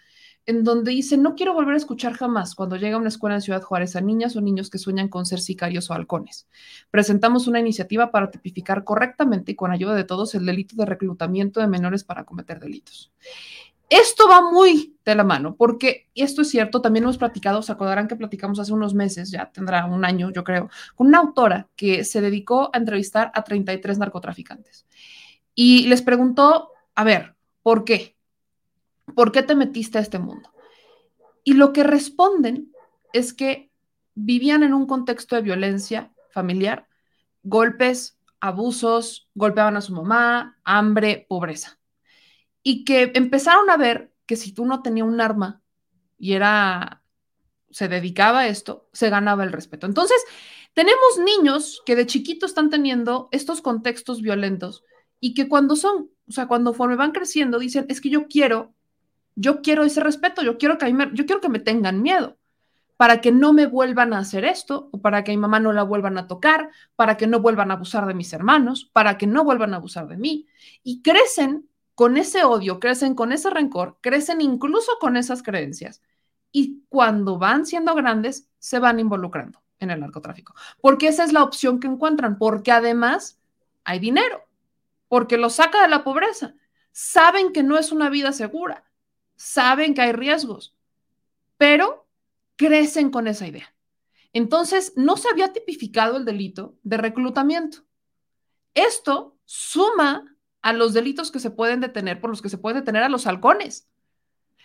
[0.47, 3.43] en donde dice, no quiero volver a escuchar jamás cuando llega a una escuela en
[3.43, 6.49] Ciudad Juárez a niñas o niños que sueñan con ser sicarios o halcones.
[6.91, 11.61] Presentamos una iniciativa para tipificar correctamente y con ayuda de todos el delito de reclutamiento
[11.61, 13.13] de menores para cometer delitos.
[13.91, 18.07] Esto va muy de la mano, porque esto es cierto, también hemos platicado, se acordarán
[18.07, 22.05] que platicamos hace unos meses, ya tendrá un año, yo creo, con una autora que
[22.05, 24.87] se dedicó a entrevistar a 33 narcotraficantes.
[25.57, 28.17] Y les preguntó, a ver, ¿por qué?
[29.15, 30.51] ¿Por qué te metiste a este mundo?
[31.45, 32.73] Y lo que responden
[33.13, 33.71] es que
[34.15, 36.87] vivían en un contexto de violencia familiar,
[37.43, 41.81] golpes, abusos, golpeaban a su mamá, hambre, pobreza
[42.63, 45.63] y que empezaron a ver que si tú no tenías un arma
[46.19, 47.03] y era,
[47.71, 49.87] se dedicaba a esto, se ganaba el respeto.
[49.87, 50.23] Entonces,
[50.75, 54.85] tenemos niños que de chiquito están teniendo estos contextos violentos
[55.19, 58.75] y que cuando son, o sea, cuando van creciendo, dicen, es que yo quiero,
[59.41, 62.37] yo quiero ese respeto, yo quiero que, me, yo quiero que me tengan miedo
[62.99, 65.83] para que no me vuelvan a hacer esto, o para que mi mamá no la
[65.83, 69.43] vuelvan a tocar, para que no vuelvan a abusar de mis hermanos, para que no
[69.43, 70.47] vuelvan a abusar de mí.
[70.83, 76.03] Y crecen con ese odio, crecen con ese rencor, crecen incluso con esas creencias.
[76.53, 80.55] Y cuando van siendo grandes, se van involucrando en el narcotráfico.
[80.83, 83.39] Porque esa es la opción que encuentran, porque además
[83.85, 84.45] hay dinero,
[85.09, 86.55] porque lo saca de la pobreza.
[86.93, 88.90] Saben que no es una vida segura,
[89.41, 90.77] saben que hay riesgos,
[91.57, 92.07] pero
[92.57, 93.75] crecen con esa idea.
[94.35, 97.79] Entonces, no se había tipificado el delito de reclutamiento.
[98.75, 103.03] Esto suma a los delitos que se pueden detener, por los que se puede detener
[103.03, 103.89] a los halcones.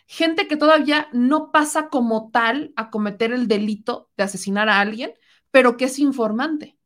[0.07, 5.13] Gente que todavía no pasa como tal a cometer el delito de asesinar a alguien,
[5.51, 6.77] pero que es informante.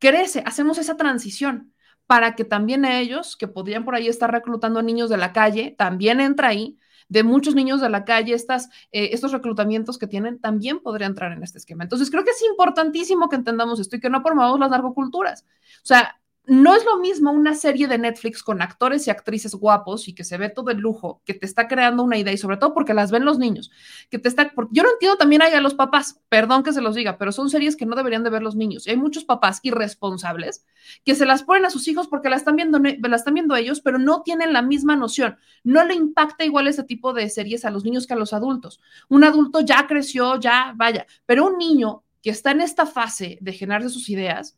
[0.00, 1.74] Crece, hacemos esa transición
[2.08, 5.32] para que también a ellos, que podrían por ahí estar reclutando a niños de la
[5.32, 6.76] calle, también entra ahí,
[7.10, 11.32] de muchos niños de la calle, estas, eh, estos reclutamientos que tienen, también podrían entrar
[11.32, 11.82] en este esquema.
[11.82, 15.44] Entonces, creo que es importantísimo que entendamos esto y que no promovamos las narcoculturas.
[15.82, 20.08] O sea, no es lo mismo una serie de Netflix con actores y actrices guapos
[20.08, 22.56] y que se ve todo el lujo, que te está creando una idea y sobre
[22.56, 23.70] todo porque las ven los niños,
[24.10, 26.94] que te está, yo no entiendo también hay a los papás, perdón que se los
[26.94, 28.86] diga, pero son series que no deberían de ver los niños.
[28.86, 30.64] Hay muchos papás irresponsables
[31.04, 33.80] que se las ponen a sus hijos porque la están viendo, la están viendo ellos,
[33.80, 35.38] pero no tienen la misma noción.
[35.62, 38.80] No le impacta igual ese tipo de series a los niños que a los adultos.
[39.08, 43.52] Un adulto ya creció, ya vaya, pero un niño que está en esta fase de
[43.52, 44.56] generarse sus ideas,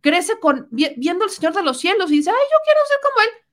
[0.00, 3.22] crece con, viendo al Señor de los cielos y dice, ay, yo quiero ser como
[3.22, 3.48] Él.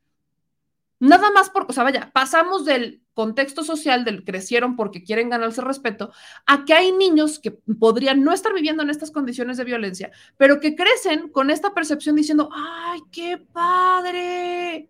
[0.99, 5.61] Nada más por, o sea, vaya, pasamos del contexto social del crecieron porque quieren ganarse
[5.61, 6.11] respeto
[6.45, 10.59] a que hay niños que podrían no estar viviendo en estas condiciones de violencia, pero
[10.59, 14.89] que crecen con esta percepción diciendo, ay, qué padre.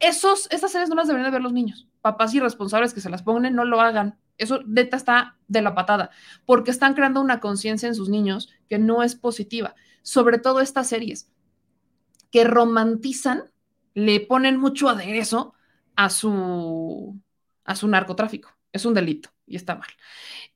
[0.00, 1.88] Esos, esas series no las deberían de ver los niños.
[2.00, 4.18] Papás irresponsables que se las ponen, no lo hagan.
[4.38, 6.10] Eso neta está de la patada,
[6.46, 9.74] porque están creando una conciencia en sus niños que no es positiva.
[10.02, 11.30] Sobre todo estas series
[12.30, 13.44] que romantizan,
[13.94, 15.54] le ponen mucho aderezo
[15.96, 17.20] a su,
[17.64, 18.56] a su narcotráfico.
[18.72, 19.88] Es un delito y está mal.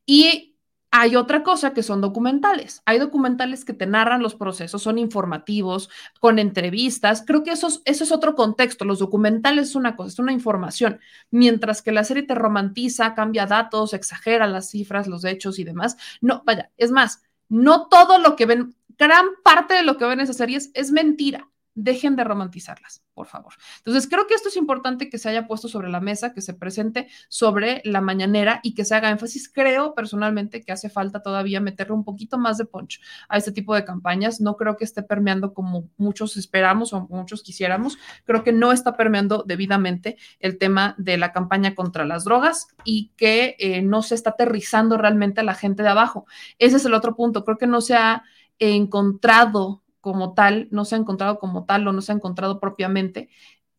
[0.07, 0.52] Y
[0.95, 2.83] hay otra cosa que son documentales.
[2.85, 5.89] Hay documentales que te narran los procesos, son informativos,
[6.21, 7.25] con entrevistas.
[7.27, 8.85] Creo que eso es, es otro contexto.
[8.85, 11.01] Los documentales es una cosa, es una información,
[11.31, 15.97] mientras que la serie te romantiza, cambia datos, exagera las cifras, los hechos y demás.
[16.21, 20.21] No, vaya, es más, no todo lo que ven, gran parte de lo que ven
[20.21, 23.55] en esas series es mentira dejen de romantizarlas, por favor.
[23.79, 26.55] Entonces, creo que esto es importante que se haya puesto sobre la mesa, que se
[26.55, 29.49] presente sobre la mañanera y que se haga énfasis.
[29.49, 33.75] Creo personalmente que hace falta todavía meterle un poquito más de punch a este tipo
[33.75, 34.41] de campañas.
[34.41, 37.99] No creo que esté permeando como muchos esperamos o muchos quisiéramos.
[38.25, 43.13] Creo que no está permeando debidamente el tema de la campaña contra las drogas y
[43.17, 46.27] que eh, no se está aterrizando realmente a la gente de abajo.
[46.59, 47.45] Ese es el otro punto.
[47.45, 48.25] Creo que no se ha
[48.59, 53.31] encontrado como tal, no se ha encontrado como tal o no se ha encontrado propiamente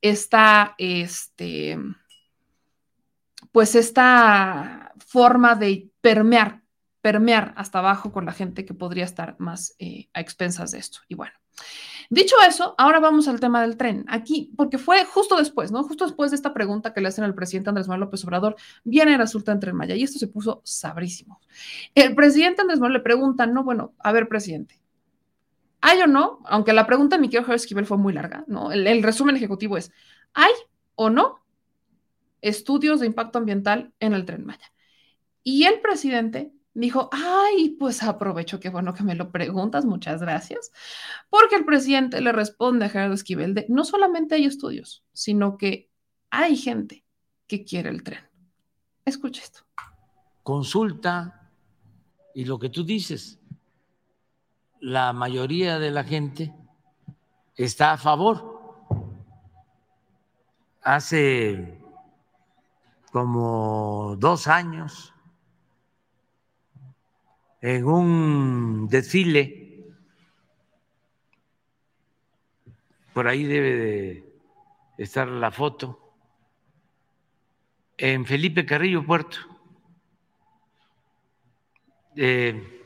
[0.02, 1.78] esta, este,
[3.52, 6.64] pues esta forma de permear,
[7.02, 11.00] permear hasta abajo con la gente que podría estar más eh, a expensas de esto.
[11.08, 11.34] Y bueno,
[12.10, 14.06] dicho eso, ahora vamos al tema del tren.
[14.08, 15.84] Aquí, porque fue justo después, ¿no?
[15.84, 19.14] Justo después de esta pregunta que le hacen al presidente Andrés Manuel López Obrador, viene
[19.14, 21.40] el resulta en Tren Maya y esto se puso sabrísimo.
[21.96, 24.83] El presidente Andrés Manuel le pregunta, no, bueno, a ver, presidente,
[25.86, 26.40] ¿Hay o no?
[26.46, 28.72] Aunque la pregunta de mi querido Esquivel fue muy larga, ¿no?
[28.72, 29.92] El, resumen ejecutivo es,
[30.34, 30.54] ¿hay
[30.96, 31.44] o no
[32.40, 34.72] estudios de impacto ambiental en el tren Maya?
[35.44, 40.72] Y el presidente dijo, ay, pues aprovecho, qué bueno que me lo preguntas, muchas gracias,
[41.30, 45.90] porque el presidente le responde a Gerardo Esquivel de, no solamente hay estudios, sino que
[46.30, 47.04] hay gente
[47.46, 48.22] que quiere el tren.
[49.04, 49.66] Escucha esto.
[50.44, 51.52] Consulta
[52.34, 53.42] y lo que tú dices,
[54.84, 56.54] la mayoría de la gente
[57.56, 58.86] está a favor.
[60.82, 61.80] Hace
[63.10, 65.14] como dos años,
[67.62, 69.86] en un desfile,
[73.14, 74.34] por ahí debe de
[74.98, 76.14] estar la foto,
[77.96, 79.38] en Felipe Carrillo Puerto.
[82.18, 82.83] Eh,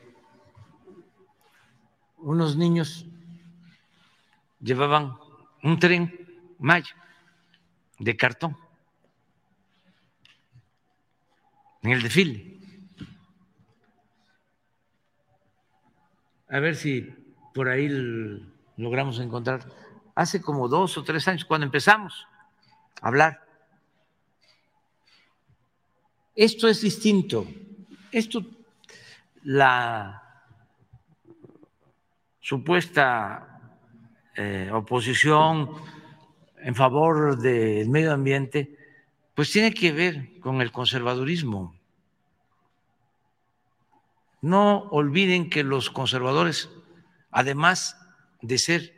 [2.28, 3.06] unos niños
[4.60, 5.16] llevaban
[5.62, 6.26] un tren
[6.58, 6.94] Maya
[7.98, 8.54] de cartón
[11.82, 12.58] en el desfile.
[16.50, 17.00] A ver si
[17.54, 17.88] por ahí
[18.76, 19.66] logramos encontrar.
[20.14, 22.26] Hace como dos o tres años, cuando empezamos
[23.00, 23.42] a hablar.
[26.34, 27.46] Esto es distinto.
[28.12, 28.44] Esto,
[29.44, 30.27] la
[32.48, 33.60] supuesta
[34.34, 35.70] eh, oposición
[36.56, 38.74] en favor del medio ambiente,
[39.34, 41.76] pues tiene que ver con el conservadurismo.
[44.40, 46.70] No olviden que los conservadores,
[47.30, 48.00] además
[48.40, 48.94] de ser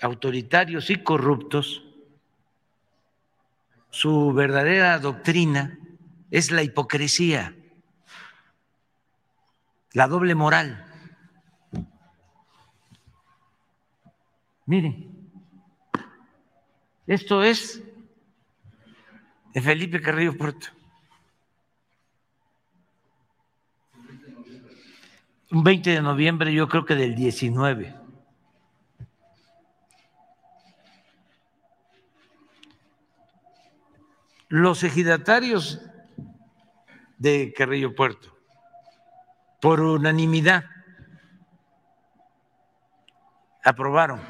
[0.00, 1.82] autoritarios y corruptos,
[3.90, 5.80] su verdadera doctrina
[6.30, 7.56] es la hipocresía,
[9.94, 10.85] la doble moral.
[14.66, 15.30] Miren,
[17.06, 17.80] esto es
[19.54, 20.66] de Felipe Carrillo Puerto.
[25.52, 27.94] Un 20 de noviembre, yo creo que del 19.
[34.48, 35.80] Los ejidatarios
[37.18, 38.36] de Carrillo Puerto,
[39.60, 40.64] por unanimidad,
[43.62, 44.20] aprobaron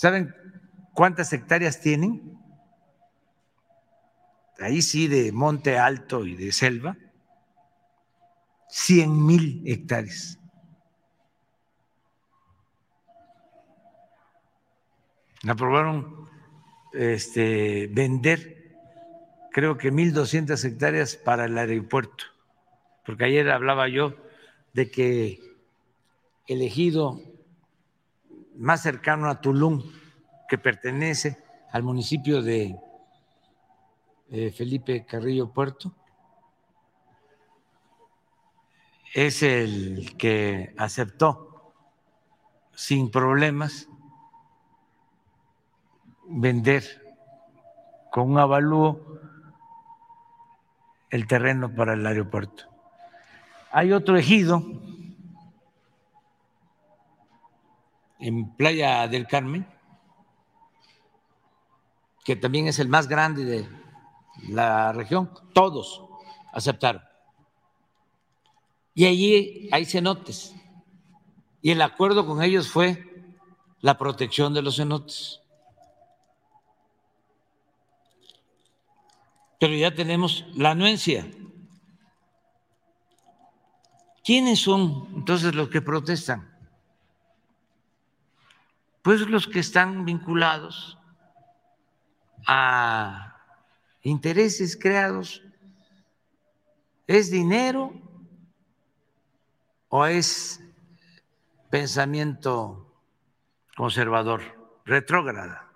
[0.00, 0.34] ¿Saben
[0.94, 2.38] cuántas hectáreas tienen?
[4.58, 6.96] Ahí sí, de monte alto y de selva.
[8.70, 10.38] 100 mil hectáreas.
[15.46, 16.30] Aprobaron
[16.94, 18.72] este, vender,
[19.52, 22.24] creo que 1.200 hectáreas para el aeropuerto,
[23.04, 24.16] porque ayer hablaba yo
[24.72, 25.40] de que
[26.46, 27.29] elegido
[28.60, 29.82] más cercano a Tulum,
[30.46, 31.42] que pertenece
[31.72, 32.78] al municipio de
[34.30, 35.94] eh, Felipe Carrillo Puerto,
[39.14, 41.72] es el que aceptó
[42.74, 43.88] sin problemas
[46.28, 46.84] vender
[48.10, 49.00] con un avalúo
[51.08, 52.64] el terreno para el aeropuerto.
[53.72, 54.62] Hay otro ejido
[58.20, 59.66] en Playa del Carmen,
[62.24, 63.68] que también es el más grande de
[64.48, 66.04] la región, todos
[66.52, 67.02] aceptaron.
[68.94, 70.54] Y allí hay cenotes.
[71.62, 73.06] Y el acuerdo con ellos fue
[73.80, 75.40] la protección de los cenotes.
[79.58, 81.30] Pero ya tenemos la anuencia.
[84.24, 86.49] ¿Quiénes son entonces los que protestan?
[89.02, 90.98] Pues los que están vinculados
[92.46, 93.36] a
[94.02, 95.42] intereses creados,
[97.06, 97.92] ¿es dinero
[99.88, 100.60] o es
[101.70, 102.94] pensamiento
[103.76, 104.42] conservador,
[104.84, 105.66] retrógrada?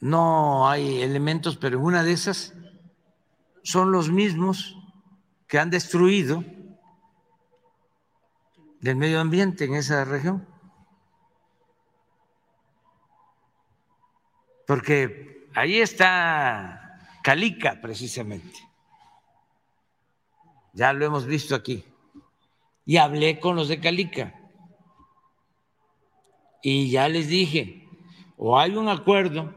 [0.00, 2.54] No hay elementos, pero una de esas
[3.62, 4.81] son los mismos
[5.52, 6.42] que han destruido
[8.80, 10.48] del medio ambiente en esa región.
[14.66, 18.66] Porque ahí está Calica precisamente.
[20.72, 21.84] Ya lo hemos visto aquí.
[22.86, 24.32] Y hablé con los de Calica.
[26.62, 27.90] Y ya les dije,
[28.38, 29.54] o hay un acuerdo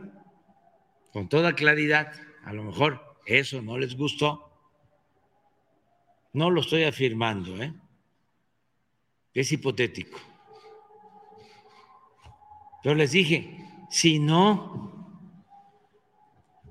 [1.13, 2.11] con toda claridad,
[2.43, 4.44] a lo mejor eso no les gustó,
[6.35, 7.73] no lo estoy afirmando, ¿eh?
[9.33, 10.19] es hipotético.
[12.83, 13.57] Pero les dije,
[13.89, 15.17] si no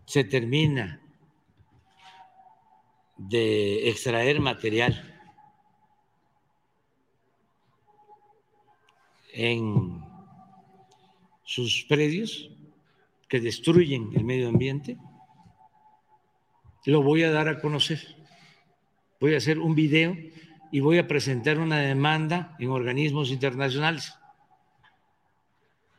[0.07, 1.01] se termina
[3.17, 5.19] de extraer material
[9.33, 10.05] en
[11.43, 12.51] sus predios
[13.29, 14.99] que destruyen el medio ambiente,
[16.85, 18.24] lo voy a dar a conocer.
[19.25, 20.15] Voy a hacer un video
[20.71, 24.13] y voy a presentar una demanda en organismos internacionales.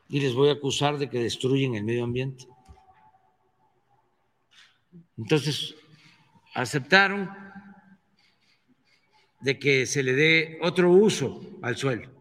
[0.07, 2.45] Y les voy a acusar de que destruyen el medio ambiente.
[5.17, 5.73] Entonces,
[6.53, 7.31] aceptaron
[9.39, 12.11] de que se le dé otro uso al suelo.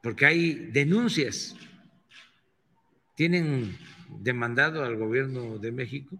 [0.00, 1.56] Porque hay denuncias.
[3.16, 3.76] Tienen
[4.20, 6.16] demandado al gobierno de México.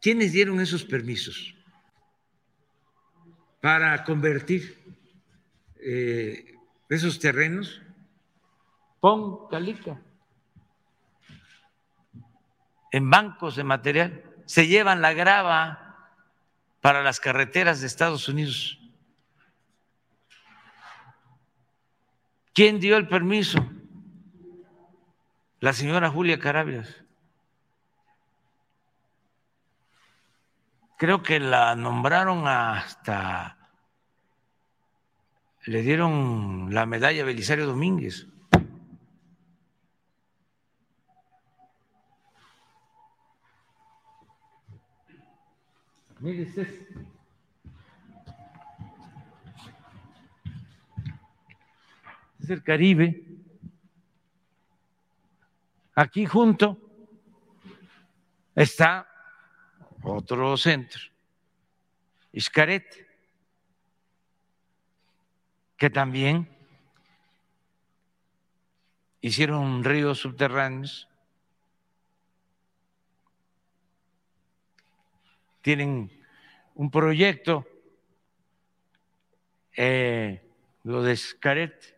[0.00, 1.54] ¿Quiénes dieron esos permisos
[3.60, 4.78] para convertir
[5.80, 6.54] eh,
[6.88, 7.82] esos terrenos?
[9.00, 10.00] Pon calica
[12.90, 16.12] en bancos de material, se llevan la grava
[16.80, 18.78] para las carreteras de Estados Unidos.
[22.54, 23.58] ¿Quién dio el permiso?
[25.60, 27.04] La señora Julia Carabias.
[30.98, 33.56] Creo que la nombraron hasta,
[35.66, 38.26] le dieron la medalla Belisario Domínguez.
[46.18, 46.88] Mire usted.
[52.40, 53.24] Es el Caribe.
[55.94, 56.76] Aquí junto
[58.56, 59.06] está
[60.08, 61.00] otro centro,
[62.32, 63.06] Iscaret,
[65.76, 66.48] que también
[69.20, 71.08] hicieron ríos subterráneos
[75.68, 76.10] tienen
[76.76, 77.66] un proyecto,
[79.76, 80.42] eh,
[80.84, 81.94] lo de Scaret,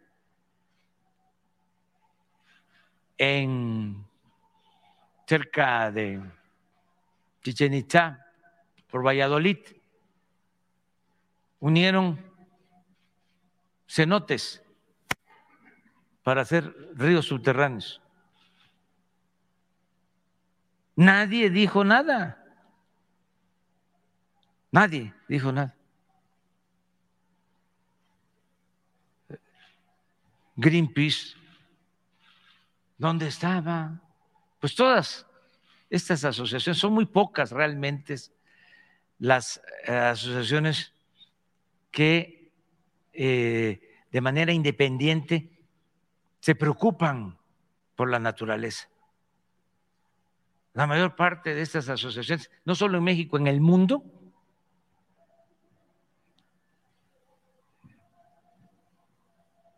[3.17, 4.05] en
[5.27, 6.21] cerca de
[7.43, 8.27] Chichen Itza,
[8.91, 9.59] por Valladolid,
[11.61, 12.19] unieron
[13.87, 14.63] cenotes
[16.23, 18.01] para hacer ríos subterráneos.
[20.97, 22.37] Nadie dijo nada.
[24.71, 25.75] Nadie dijo nada.
[30.57, 31.37] Greenpeace,
[32.99, 33.99] ¿dónde estaba?
[34.61, 35.27] Pues todas
[35.91, 38.15] estas asociaciones, son muy pocas realmente
[39.19, 40.95] las eh, asociaciones
[41.91, 42.53] que
[43.13, 43.81] eh,
[44.11, 45.51] de manera independiente
[46.39, 47.37] se preocupan
[47.97, 48.89] por la naturaleza.
[50.73, 54.05] La mayor parte de estas asociaciones, no solo en México, en el mundo,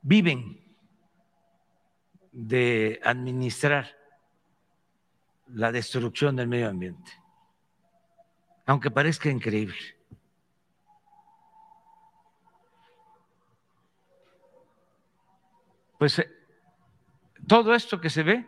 [0.03, 0.63] viven
[2.31, 4.02] de administrar
[5.55, 7.11] la destrucción del medio ambiente,
[8.67, 9.79] aunque parezca increíble.
[15.99, 16.31] Pues eh,
[17.47, 18.47] todo esto que se ve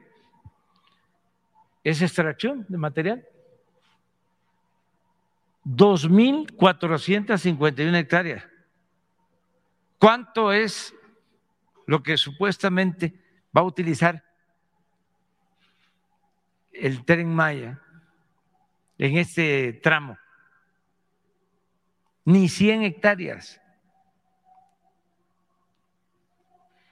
[1.84, 3.24] es extracción de material.
[5.64, 8.44] 2.451 hectáreas.
[9.98, 10.94] ¿Cuánto es
[11.86, 13.14] lo que supuestamente
[13.56, 14.24] va a utilizar
[16.74, 17.80] el tren Maya
[18.98, 20.18] en este tramo.
[22.24, 23.60] Ni 100 hectáreas.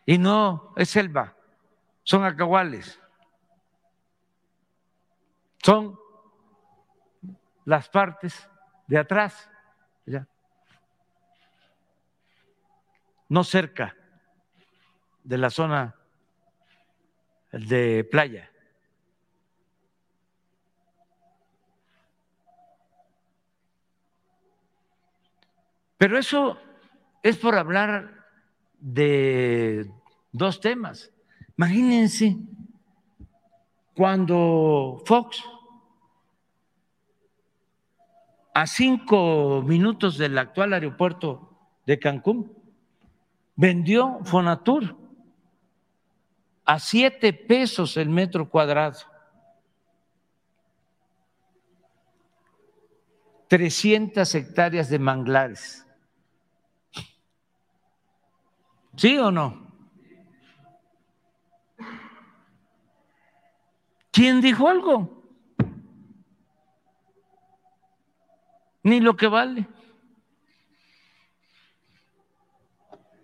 [0.04, 1.36] Y no es selva,
[2.02, 3.00] son acahuales.
[5.62, 5.98] Son
[7.64, 8.48] las partes
[8.88, 9.48] de atrás,
[10.04, 10.26] ya.
[13.28, 13.96] no cerca
[15.22, 15.94] de la zona
[17.52, 18.51] de playa.
[26.02, 26.58] Pero eso
[27.22, 28.26] es por hablar
[28.80, 29.88] de
[30.32, 31.12] dos temas.
[31.56, 32.38] Imagínense
[33.94, 35.44] cuando Fox,
[38.52, 42.52] a cinco minutos del actual aeropuerto de Cancún,
[43.54, 44.96] vendió Fonatur
[46.64, 48.98] a siete pesos el metro cuadrado.
[53.46, 55.86] 300 hectáreas de manglares.
[58.96, 59.62] ¿Sí o no?
[64.10, 65.22] ¿Quién dijo algo?
[68.82, 69.66] Ni lo que vale.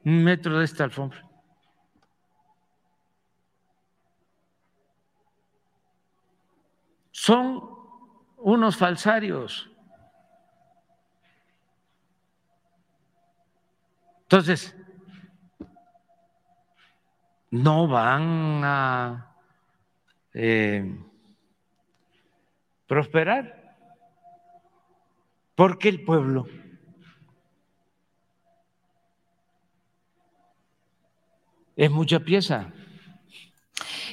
[0.04, 1.22] Un metro de esta alfombra.
[7.10, 7.62] Son
[8.38, 9.70] unos falsarios.
[14.22, 14.77] Entonces,
[17.51, 19.34] no van a
[20.34, 20.99] eh,
[22.86, 23.76] prosperar,
[25.55, 26.46] porque el pueblo
[31.76, 32.72] es mucha pieza.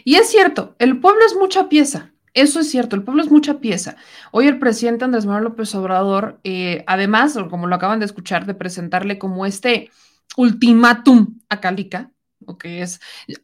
[0.04, 2.12] Y es cierto, el pueblo es mucha pieza.
[2.34, 3.96] Eso es cierto, el pueblo es mucha pieza.
[4.32, 8.54] Hoy el presidente Andrés Manuel López Obrador, eh, además, como lo acaban de escuchar, de
[8.54, 9.90] presentarle como este
[10.36, 12.12] ultimátum a Calica,
[12.48, 13.00] o que es,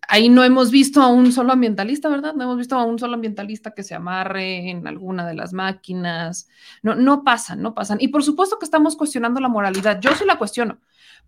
[0.07, 2.33] ahí no hemos visto a un solo ambientalista, ¿verdad?
[2.33, 6.47] No hemos visto a un solo ambientalista que se amarre en alguna de las máquinas.
[6.83, 7.97] No, no pasan, no pasan.
[8.01, 9.99] Y por supuesto que estamos cuestionando la moralidad.
[10.01, 10.79] Yo sí la cuestiono,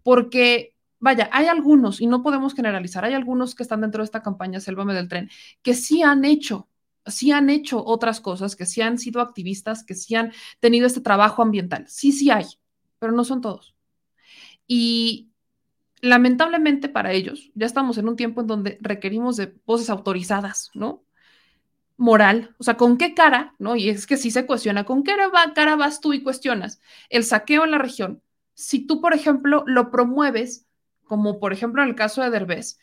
[0.03, 4.21] porque, vaya, hay algunos, y no podemos generalizar, hay algunos que están dentro de esta
[4.21, 5.29] campaña Sélvame del Tren,
[5.61, 6.67] que sí han hecho
[7.05, 11.01] sí han hecho otras cosas, que sí han sido activistas, que sí han tenido este
[11.01, 11.85] trabajo ambiental.
[11.87, 12.45] Sí, sí hay,
[12.99, 13.75] pero no son todos.
[14.67, 15.32] Y
[16.03, 21.05] lamentablemente para ellos, ya estamos en un tiempo en donde requerimos de voces autorizadas, ¿no?
[21.95, 23.77] Moral, o sea, ¿con qué cara, no?
[23.77, 25.15] Y es que sí se cuestiona, ¿con qué
[25.55, 28.21] cara vas tú y cuestionas el saqueo en la región?
[28.53, 30.67] Si tú, por ejemplo, lo promueves,
[31.05, 32.79] como por ejemplo en el caso de Derbez,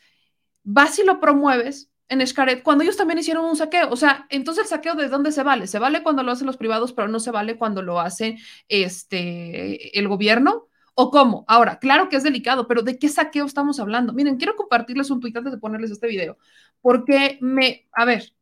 [0.63, 3.89] vas y lo promueves en Escaret cuando ellos también hicieron un saqueo.
[3.91, 5.67] O sea, entonces el saqueo de dónde se vale?
[5.67, 9.97] Se vale cuando lo hacen los privados, pero no se vale cuando lo hace este,
[9.99, 10.69] el gobierno.
[10.93, 11.45] ¿O cómo?
[11.47, 14.13] Ahora, claro que es delicado, pero ¿de qué saqueo estamos hablando?
[14.13, 16.37] Miren, quiero compartirles un tuit antes de ponerles este video,
[16.81, 18.33] porque me, a ver,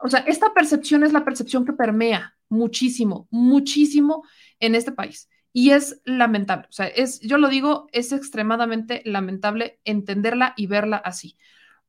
[0.00, 4.24] o sea, esta percepción es la percepción que permea muchísimo, muchísimo
[4.58, 5.28] en este país.
[5.52, 10.96] Y es lamentable, o sea, es, yo lo digo, es extremadamente lamentable entenderla y verla
[10.96, 11.36] así.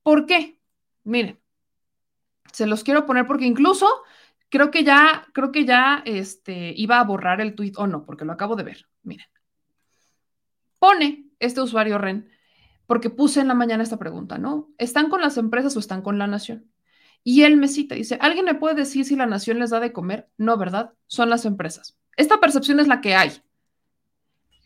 [0.03, 0.59] ¿Por qué?
[1.03, 1.39] Miren,
[2.51, 3.87] se los quiero poner porque incluso
[4.49, 8.25] creo que ya, creo que ya este, iba a borrar el tweet o no, porque
[8.25, 8.87] lo acabo de ver.
[9.03, 9.32] Miren.
[10.83, 12.29] Pone este usuario Ren,
[12.87, 14.67] porque puse en la mañana esta pregunta, ¿no?
[14.77, 16.69] ¿Están con las empresas o están con la nación?
[17.23, 19.93] Y él me cita, dice, ¿alguien me puede decir si la nación les da de
[19.93, 20.27] comer?
[20.37, 20.91] No, ¿verdad?
[21.07, 21.97] Son las empresas.
[22.17, 23.31] Esta percepción es la que hay.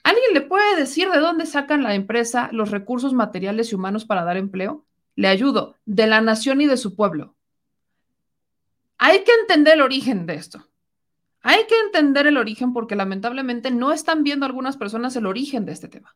[0.02, 4.24] ¿Alguien le puede decir de dónde sacan la empresa los recursos materiales y humanos para
[4.24, 4.88] dar empleo?
[5.14, 7.36] le ayudo, de la nación y de su pueblo.
[8.98, 10.68] Hay que entender el origen de esto.
[11.50, 15.72] Hay que entender el origen porque lamentablemente no están viendo algunas personas el origen de
[15.72, 16.14] este tema.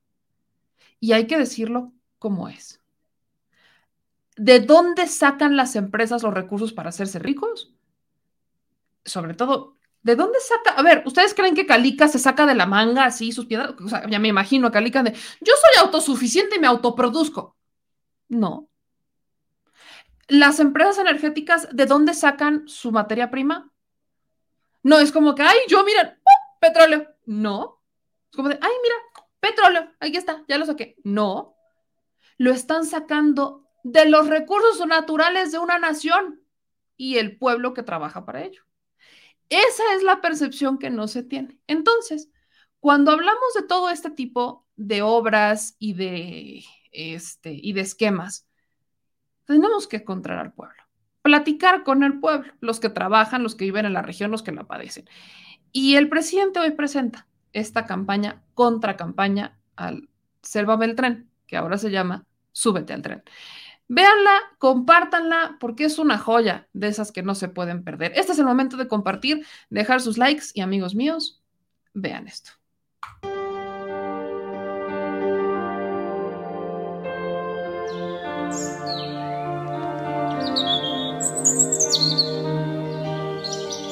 [0.99, 2.81] Y hay que decirlo como es.
[4.35, 7.73] ¿De dónde sacan las empresas los recursos para hacerse ricos?
[9.05, 10.77] Sobre todo, ¿de dónde saca?
[10.77, 13.73] A ver, ¿ustedes creen que Calica se saca de la manga así sus piedras?
[13.79, 17.55] O sea, ya me imagino a Calica de, yo soy autosuficiente y me autoproduzco.
[18.27, 18.69] No,
[20.27, 23.70] las empresas energéticas, ¿de dónde sacan su materia prima?
[24.83, 26.19] No es como que, ay, yo, mira,
[26.59, 27.07] petróleo.
[27.25, 27.81] No.
[28.29, 28.95] Es como de, ay, mira,
[29.39, 30.95] petróleo, aquí está, ya lo saqué.
[31.03, 31.55] No.
[32.37, 36.41] Lo están sacando de los recursos naturales de una nación
[36.97, 38.63] y el pueblo que trabaja para ello.
[39.49, 41.59] Esa es la percepción que no se tiene.
[41.67, 42.29] Entonces,
[42.79, 48.47] cuando hablamos de todo este tipo de obras y de, este, y de esquemas,
[49.45, 50.80] tenemos que encontrar al pueblo,
[51.21, 54.51] platicar con el pueblo, los que trabajan, los que viven en la región, los que
[54.51, 55.09] la padecen.
[55.71, 60.09] Y el presidente hoy presenta esta campaña, contra campaña al
[60.41, 63.23] Selva el tren, que ahora se llama Súbete al tren.
[63.87, 68.13] Véanla, compártanla, porque es una joya de esas que no se pueden perder.
[68.15, 71.41] Este es el momento de compartir, dejar sus likes y amigos míos,
[71.93, 72.51] vean esto.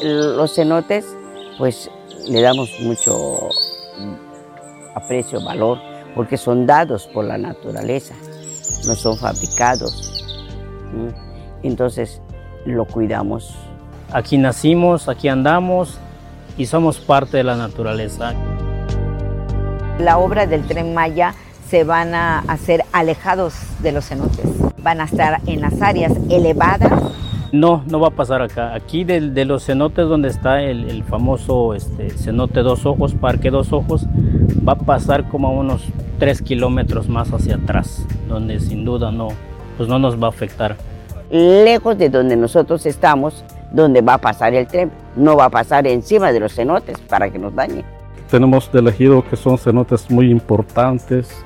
[0.03, 1.05] Los cenotes,
[1.57, 1.89] pues
[2.27, 3.49] le damos mucho
[4.95, 5.79] aprecio, valor,
[6.15, 8.15] porque son dados por la naturaleza,
[8.87, 10.25] no son fabricados.
[11.63, 12.21] Entonces
[12.65, 13.53] lo cuidamos.
[14.11, 15.97] Aquí nacimos, aquí andamos
[16.57, 18.33] y somos parte de la naturaleza.
[19.99, 21.33] La obra del tren Maya
[21.69, 24.45] se van a hacer alejados de los cenotes.
[24.81, 26.91] Van a estar en las áreas elevadas
[27.51, 28.73] no, no va a pasar acá.
[28.73, 34.05] Aquí de, los cenotes donde está el, famoso este, cenote Dos Ojos, Parque Dos Ojos,
[34.67, 35.83] va a pasar como a unos
[36.19, 39.29] 3 kilómetros más hacia atrás, donde sin duda no,
[39.77, 40.75] pues no nos va a afectar.
[41.29, 44.91] Lejos de donde nosotros estamos, donde va a pasar el tren.
[45.15, 47.83] No va a pasar encima de los cenotes para que nos dañe.
[48.29, 51.43] Tenemos de elegido que son cenotes muy importantes.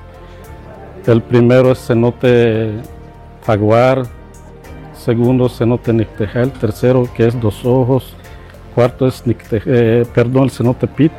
[1.06, 2.72] El primero es cenote
[3.46, 4.04] Jaguar,
[5.04, 8.16] segundo cenote Nictegel, tercero que es Dos Ojos,
[8.74, 11.12] cuarto es eh, perdón, el cenote Pit,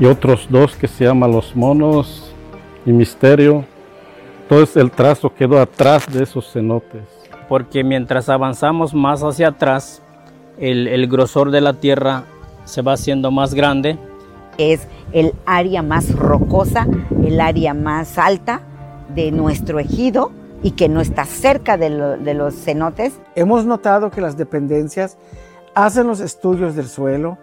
[0.00, 2.34] y otros dos que se llaman Los Monos
[2.86, 3.66] y Misterio.
[4.42, 7.02] Entonces el trazo quedó atrás de esos cenotes.
[7.46, 10.02] Porque mientras avanzamos más hacia atrás,
[10.58, 12.24] el, el grosor de la tierra
[12.64, 13.98] se va haciendo más grande.
[14.56, 16.86] Es el área más rocosa,
[17.22, 18.62] el área más alta
[19.14, 20.32] de nuestro ejido
[20.62, 23.20] y que no está cerca de, los cenotes.
[23.34, 25.18] Hemos notado que las dependencias
[25.74, 27.38] hacen los estudios del suelo,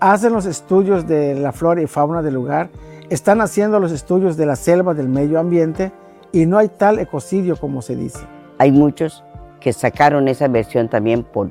[0.00, 2.70] hacen los estudios de la flora y fauna del lugar,
[3.10, 5.92] están haciendo los estudios de la selva del medio ambiente
[6.32, 8.20] y no hay tal ecocidio como se dice.
[8.58, 9.22] Hay muchos
[9.60, 11.50] que sacaron esa versión también por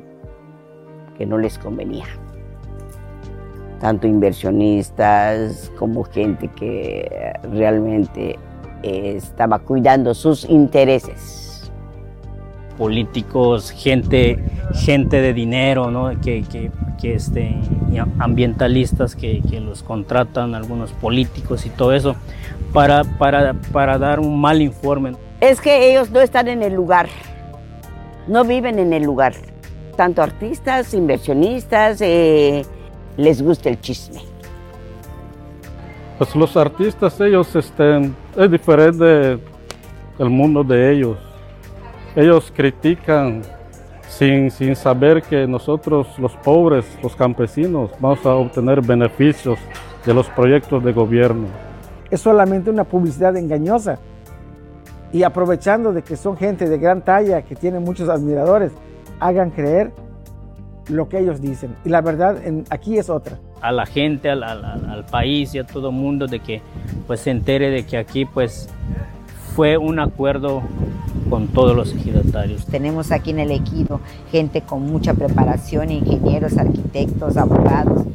[1.18, 2.05] que no les convenía.
[3.80, 8.39] Tanto inversionistas como gente que realmente
[8.84, 11.72] estaba cuidando sus intereses.
[12.78, 14.40] Políticos, gente,
[14.74, 16.20] gente de dinero, ¿no?
[16.22, 17.56] que, que, que este,
[18.20, 22.16] ambientalistas que, que, los contratan, algunos políticos y todo eso,
[22.74, 25.14] para, para, para dar un mal informe.
[25.40, 27.08] Es que ellos no están en el lugar,
[28.28, 29.34] no viven en el lugar.
[29.96, 32.66] Tanto artistas, inversionistas, eh,
[33.18, 34.33] les gusta el chisme.
[36.24, 39.38] Pues los artistas, ellos estén, es diferente
[40.17, 41.17] el mundo de ellos.
[42.15, 43.41] Ellos critican
[44.07, 49.59] sin, sin saber que nosotros, los pobres, los campesinos, vamos a obtener beneficios
[50.05, 51.47] de los proyectos de gobierno.
[52.09, 53.99] Es solamente una publicidad engañosa.
[55.11, 58.71] Y aprovechando de que son gente de gran talla, que tienen muchos admiradores,
[59.19, 59.91] hagan creer
[60.88, 61.76] lo que ellos dicen.
[61.86, 63.38] Y la verdad en, aquí es otra.
[63.62, 66.62] A la gente, al, al, país y a todo el mundo de que
[67.08, 68.70] pues se entere de que aquí pues
[69.56, 70.62] fue un acuerdo
[71.30, 72.66] con todos los ejidatarios.
[72.66, 78.06] Tenemos aquí en el equipo gente con mucha preparación, ingenieros, arquitectos, abogados,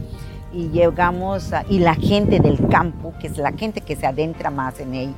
[0.52, 4.50] y llegamos, a, y la gente del campo, que es la gente que se adentra
[4.50, 5.14] más en él,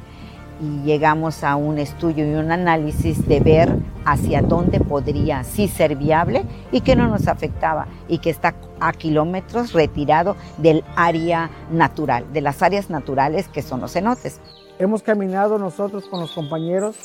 [0.61, 5.97] y llegamos a un estudio y un análisis de ver hacia dónde podría sí ser
[5.97, 12.31] viable y que no nos afectaba y que está a kilómetros retirado del área natural,
[12.33, 14.41] de las áreas naturales que son los cenotes.
[14.79, 16.97] Hemos caminado nosotros con los compañeros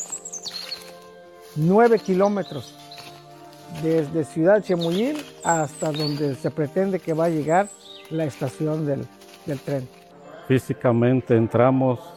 [1.55, 2.75] nueve kilómetros
[3.81, 7.67] desde Ciudad Chemuyil hasta donde se pretende que va a llegar
[8.09, 9.05] la estación del,
[9.45, 9.87] del tren.
[10.47, 12.14] Físicamente entramos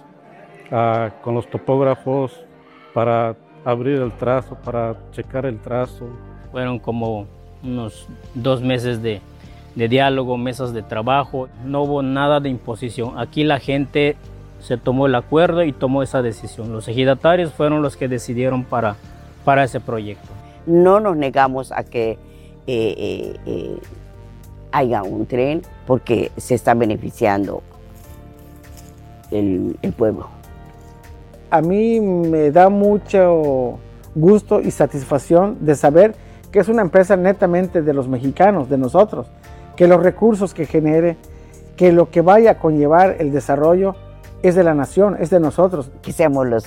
[0.71, 2.45] con los topógrafos
[2.95, 6.09] para abrir el trazo, para checar el trazo.
[6.51, 7.27] Fueron como
[7.63, 9.21] unos dos meses de,
[9.75, 13.19] de diálogo, mesas de trabajo, no hubo nada de imposición.
[13.19, 14.17] Aquí la gente
[14.61, 16.73] se tomó el acuerdo y tomó esa decisión.
[16.73, 18.97] Los ejidatarios fueron los que decidieron para,
[19.45, 20.29] para ese proyecto.
[20.67, 22.19] No nos negamos a que eh,
[22.67, 23.79] eh, eh,
[24.73, 27.63] haya un tren porque se está beneficiando
[29.31, 30.38] el, el pueblo
[31.51, 33.79] a mí me da mucho
[34.15, 36.15] gusto y satisfacción de saber
[36.51, 39.27] que es una empresa netamente de los mexicanos, de nosotros,
[39.77, 41.17] que los recursos que genere,
[41.77, 43.95] que lo que vaya a conllevar el desarrollo
[44.43, 45.91] es de la nación, es de nosotros.
[46.03, 46.65] Que seamos los,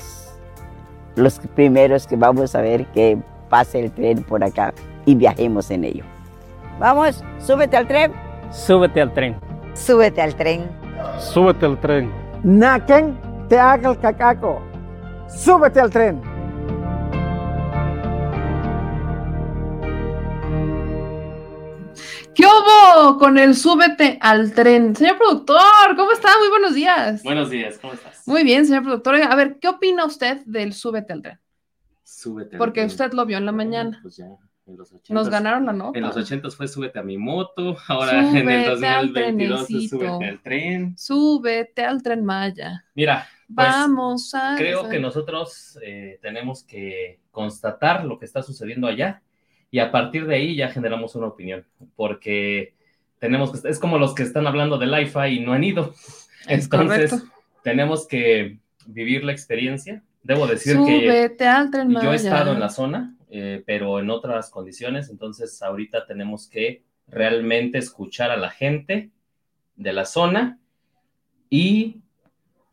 [1.15, 3.17] los primeros que vamos a ver que
[3.49, 4.73] pase el tren por acá
[5.05, 6.03] y viajemos en ello.
[6.79, 8.13] Vamos, súbete al tren.
[8.51, 9.35] Súbete al tren.
[9.73, 10.69] Súbete al tren.
[11.19, 12.11] Súbete al tren.
[12.43, 13.17] Naquen
[13.49, 14.61] te haga el cacaco.
[15.35, 16.21] Súbete al tren.
[22.33, 24.95] ¿Qué hubo con el súbete al tren?
[24.95, 26.29] Señor productor, ¿cómo está?
[26.39, 27.23] Muy buenos días.
[27.23, 28.25] Buenos días, ¿cómo estás?
[28.25, 29.15] Muy bien, señor productor.
[29.15, 31.39] A ver, ¿qué opina usted del súbete al tren?
[32.03, 32.87] Súbete al Porque tren.
[32.87, 33.99] usted lo vio en la mañana.
[34.01, 34.27] Pues ya,
[34.71, 35.13] en los 80.
[35.13, 35.97] Nos ganaron la nota.
[35.97, 39.67] En los 80 fue súbete a mi moto, ahora en el Súbete al 2022 es
[39.67, 39.97] trenecito.
[39.97, 40.97] súbete al tren.
[40.97, 42.85] Súbete al tren Maya.
[42.95, 44.55] Mira, pues, Vamos a.
[44.57, 49.21] creo que nosotros eh, tenemos que constatar lo que está sucediendo allá
[49.69, 51.65] y a partir de ahí ya generamos una opinión,
[51.95, 52.73] porque
[53.19, 55.93] tenemos que, es como los que están hablando del IFA y no han ido.
[56.47, 57.33] Es Entonces, correcto.
[57.63, 60.03] tenemos que vivir la experiencia.
[60.23, 64.09] Debo decir que Súbete al tren yo he estado en la zona, eh, pero en
[64.09, 69.09] otras condiciones, entonces ahorita tenemos que realmente escuchar a la gente
[69.77, 70.59] de la zona
[71.49, 72.01] y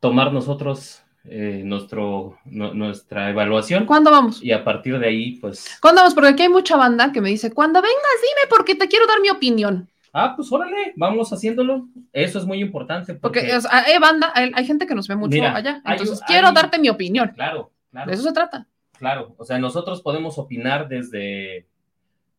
[0.00, 3.86] tomar nosotros eh, nuestro, nuestra evaluación.
[3.86, 4.42] ¿Cuándo vamos?
[4.42, 5.78] Y a partir de ahí, pues...
[5.80, 6.14] ¿Cuándo vamos?
[6.14, 9.20] Porque aquí hay mucha banda que me dice, cuando vengas, dime porque te quiero dar
[9.20, 9.88] mi opinión.
[10.12, 11.86] Ah, pues órale, vamos haciéndolo.
[12.12, 13.14] Eso es muy importante.
[13.14, 15.82] Porque, hay banda, hay, gente que nos ve mucho allá.
[15.84, 17.28] Entonces, quiero darte mi opinión.
[17.28, 18.09] Claro, claro.
[18.09, 18.66] De eso se trata.
[18.99, 21.66] Claro, o sea, nosotros podemos opinar desde...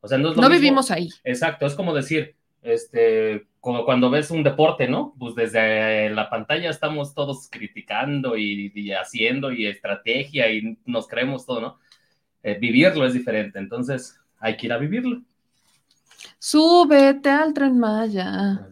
[0.01, 1.10] O sea, no, no vivimos ahí.
[1.24, 5.14] Exacto, es como decir, este, como cuando ves un deporte, ¿no?
[5.20, 11.62] Pues desde la pantalla estamos todos criticando y, haciendo y estrategia y nos creemos todo,
[11.62, 11.80] ¿no?
[12.43, 15.22] Eh, vivirlo es diferente, entonces hay que ir a vivirlo.
[16.38, 18.70] Súbete al tren Maya.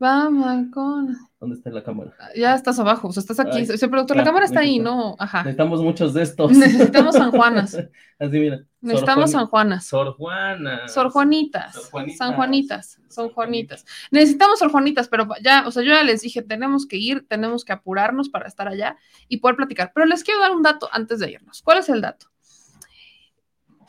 [0.00, 1.16] Vamos con.
[1.40, 2.14] ¿Dónde está la cámara?
[2.36, 3.62] Ya estás abajo, o sea, estás aquí.
[3.62, 5.16] Ese productor, la cámara está ahí, ¿no?
[5.18, 5.38] Ajá.
[5.38, 6.52] Necesitamos muchos de estos.
[6.52, 7.74] Necesitamos San Juanas.
[8.18, 8.60] Así, mira.
[8.80, 9.86] Necesitamos San Juanas.
[9.86, 10.92] Sor Juanas.
[10.92, 11.74] Sor Juanitas.
[12.16, 13.00] San Juanitas.
[13.08, 13.84] Son Juanitas.
[14.12, 17.64] Necesitamos Sor Juanitas, pero ya, o sea, yo ya les dije, tenemos que ir, tenemos
[17.64, 18.96] que apurarnos para estar allá
[19.26, 19.90] y poder platicar.
[19.92, 21.60] Pero les quiero dar un dato antes de irnos.
[21.62, 22.26] ¿Cuál es el dato?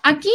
[0.01, 0.32] Aquí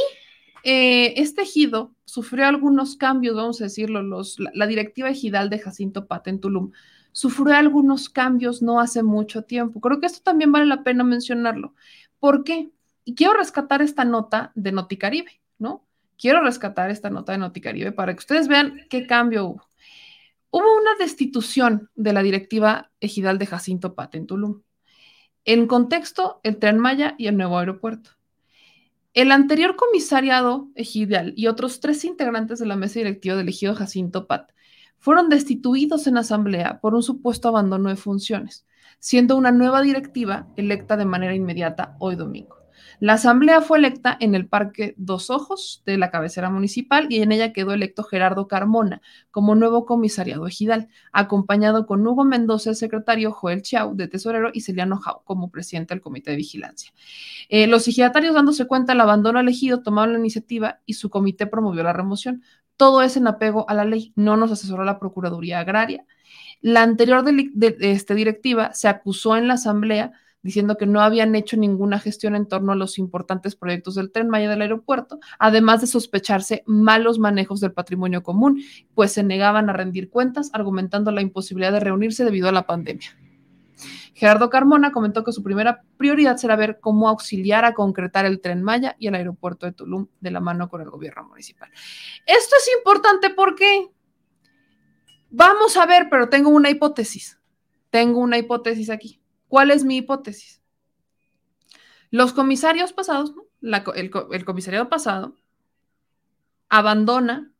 [0.64, 6.06] eh, este ejido sufrió algunos cambios, vamos a decirlo, los, la, directiva ejidal de Jacinto
[6.06, 6.72] Pata en Tulum
[7.12, 9.80] sufrió algunos cambios no hace mucho tiempo.
[9.80, 11.74] Creo que esto también vale la pena mencionarlo.
[12.18, 12.70] ¿Por qué?
[13.04, 15.86] Y quiero rescatar esta nota de Noticaribe, ¿no?
[16.16, 19.68] Quiero rescatar esta nota de Noticaribe para que ustedes vean qué cambio hubo.
[20.50, 24.62] Hubo una destitución de la directiva ejidal de Jacinto Pata en Tulum.
[25.44, 28.10] En contexto, el Tren Maya y el nuevo aeropuerto.
[29.14, 34.26] El anterior comisariado ejidal y otros tres integrantes de la mesa directiva del ejido Jacinto
[34.26, 34.50] Pat
[34.98, 38.66] fueron destituidos en asamblea por un supuesto abandono de funciones,
[38.98, 42.63] siendo una nueva directiva electa de manera inmediata hoy domingo.
[43.00, 47.32] La asamblea fue electa en el Parque Dos Ojos de la cabecera municipal y en
[47.32, 53.32] ella quedó electo Gerardo Carmona como nuevo comisariado ejidal, acompañado con Hugo Mendoza, el secretario,
[53.32, 56.92] Joel Chiao, de tesorero, y Celiano Jau como presidente del comité de vigilancia.
[57.48, 61.82] Eh, los ejidatarios, dándose cuenta del abandono elegido, tomaron la iniciativa y su comité promovió
[61.82, 62.42] la remoción.
[62.76, 66.04] Todo es en apego a la ley, no nos asesoró la Procuraduría Agraria.
[66.60, 70.12] La anterior de, este, directiva se acusó en la asamblea
[70.44, 74.28] diciendo que no habían hecho ninguna gestión en torno a los importantes proyectos del tren
[74.28, 78.62] Maya del aeropuerto, además de sospecharse malos manejos del patrimonio común,
[78.94, 83.08] pues se negaban a rendir cuentas, argumentando la imposibilidad de reunirse debido a la pandemia.
[84.14, 88.62] Gerardo Carmona comentó que su primera prioridad será ver cómo auxiliar a concretar el tren
[88.62, 91.70] Maya y el aeropuerto de Tulum de la mano con el gobierno municipal.
[92.26, 93.88] Esto es importante porque
[95.30, 97.40] vamos a ver, pero tengo una hipótesis.
[97.90, 99.23] Tengo una hipótesis aquí.
[99.48, 100.62] ¿Cuál es mi hipótesis?
[102.10, 105.34] Los comisarios pasados, el, comisariado pasado
[106.68, 107.52] abandona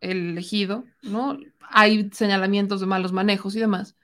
[0.00, 1.38] el ejido, ¿no?
[1.68, 3.94] Hay señalamientos de malos manejos y demás.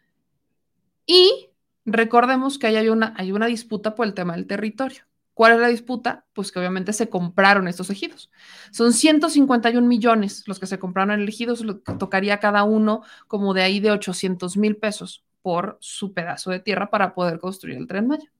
[1.07, 1.49] Y
[1.87, 5.05] recordemos que hay una, hay una disputa por el tema del territorio.
[5.33, 6.27] ¿Cuál es la disputa?
[6.35, 8.31] Pues que obviamente se compraron estos ejidos.
[8.71, 11.55] Son 151 millones los que se compraron en el ejido,
[11.99, 16.91] tocaría cada uno como de ahí de 800 mil pesos por su pedazo de tierra
[16.91, 18.31] para poder construir el tren Maya.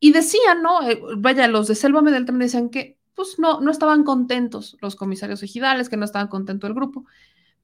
[0.00, 0.80] Y decían, ¿no?
[0.88, 4.96] Eh, vaya, los de Selvame del tren decían que pues no, no estaban contentos los
[4.96, 7.04] comisarios ejidales, que no estaban contentos el grupo.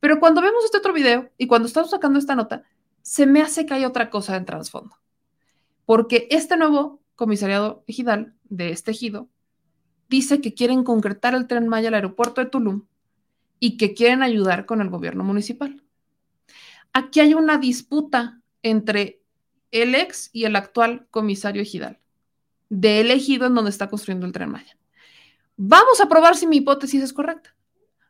[0.01, 2.65] Pero cuando vemos este otro video y cuando estamos sacando esta nota,
[3.01, 4.99] se me hace que hay otra cosa en trasfondo.
[5.87, 9.31] Porque este nuevo comisariado ejidal de este ejido
[10.11, 12.83] dice que quieren concretar el tren Maya al aeropuerto de Tulum
[13.59, 15.83] y que quieren ayudar con el gobierno municipal
[16.93, 19.23] aquí hay una disputa entre
[19.71, 21.99] el ex y el actual comisario ejidal,
[22.69, 24.77] de elegido en donde está construyendo el tren Maya.
[25.57, 27.55] Vamos a probar si mi hipótesis es correcta.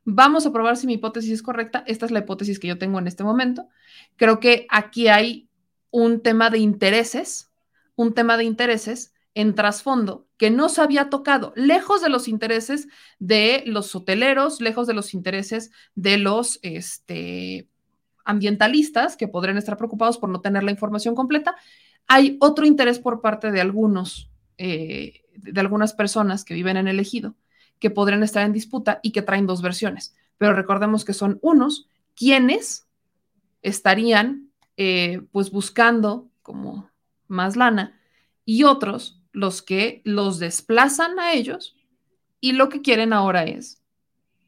[0.04, 1.84] Vamos a probar si mi hipótesis es correcta.
[1.86, 3.68] Esta es la hipótesis que yo tengo en este momento.
[4.16, 5.48] Creo que aquí hay
[5.90, 7.52] un tema de intereses,
[7.94, 12.88] un tema de intereses en trasfondo que no se había tocado, lejos de los intereses
[13.18, 17.68] de los hoteleros, lejos de los intereses de los este,
[18.24, 21.56] ambientalistas que podrían estar preocupados por no tener la información completa.
[22.06, 27.00] Hay otro interés por parte de algunos, eh, de algunas personas que viven en el
[27.00, 27.34] ejido,
[27.78, 30.14] que podrían estar en disputa y que traen dos versiones.
[30.38, 32.86] Pero recordemos que son unos quienes
[33.62, 36.90] estarían eh, pues buscando como
[37.28, 38.00] más lana
[38.44, 41.76] y otros los que los desplazan a ellos
[42.40, 43.82] y lo que quieren ahora es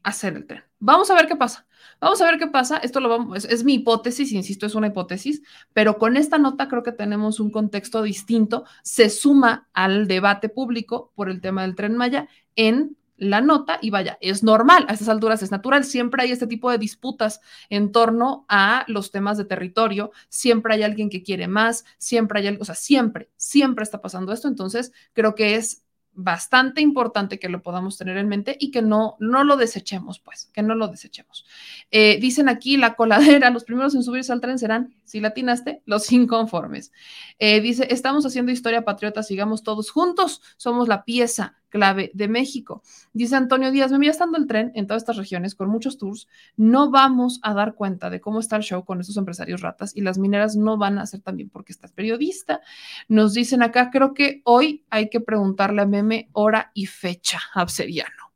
[0.02, 0.64] hacer el tren.
[0.78, 1.66] Vamos a ver qué pasa.
[2.00, 2.78] Vamos a ver qué pasa.
[2.78, 6.82] Esto lo vamos, es, mi hipótesis, insisto, es una hipótesis, pero con esta nota creo
[6.82, 8.64] que tenemos un contexto distinto.
[8.82, 13.90] Se suma al debate público por el tema del tren Maya en la nota y
[13.90, 17.92] vaya, es normal, a estas alturas es natural, siempre hay este tipo de disputas en
[17.92, 22.62] torno a los temas de territorio, siempre hay alguien que quiere más, siempre hay algo,
[22.62, 25.83] o sea, siempre, siempre está pasando esto, entonces creo que es
[26.14, 30.50] bastante importante que lo podamos tener en mente y que no, no lo desechemos, pues,
[30.52, 31.44] que no lo desechemos.
[31.90, 36.10] Eh, dicen aquí la coladera, los primeros en subirse al tren serán, si latinaste, los
[36.12, 36.92] inconformes.
[37.38, 42.84] Eh, dice, estamos haciendo historia patriota, sigamos todos juntos, somos la pieza clave de México.
[43.12, 46.92] Dice Antonio Díaz, me estando el tren en todas estas regiones con muchos tours, no
[46.92, 50.16] vamos a dar cuenta de cómo está el show con estos empresarios ratas y las
[50.16, 52.60] mineras no van a hacer también porque estás periodista.
[53.08, 58.32] Nos dicen acá, creo que hoy hay que preguntarle a Meme hora y fecha, Abseriano.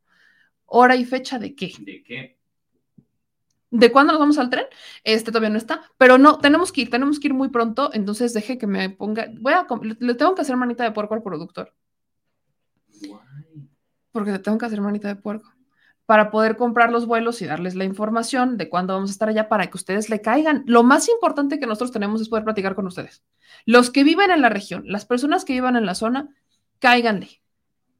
[0.66, 1.72] ¿Hora y fecha de qué?
[1.78, 2.39] ¿De qué?
[3.70, 4.64] ¿De cuándo nos vamos al tren?
[5.05, 8.34] Este todavía no está, pero no, tenemos que ir, tenemos que ir muy pronto, entonces
[8.34, 9.64] deje que me ponga, voy a,
[10.01, 11.72] le tengo que hacer manita de puerco al productor
[14.18, 15.52] porque te tengo que hacer manita de puerco
[16.08, 19.48] para poder comprar los vuelos y darles la información de cuándo vamos a estar allá
[19.48, 20.64] para que ustedes le caigan.
[20.66, 23.22] Lo más importante que nosotros tenemos es poder platicar con ustedes.
[23.66, 26.34] Los que viven en la región, las personas que vivan en la zona,
[26.78, 27.42] cáiganle,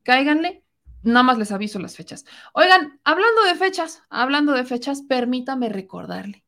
[0.04, 0.64] cáiganle.
[1.02, 2.24] Nada más les aviso las fechas.
[2.54, 6.44] Oigan, hablando de fechas, hablando de fechas, permítame recordarle.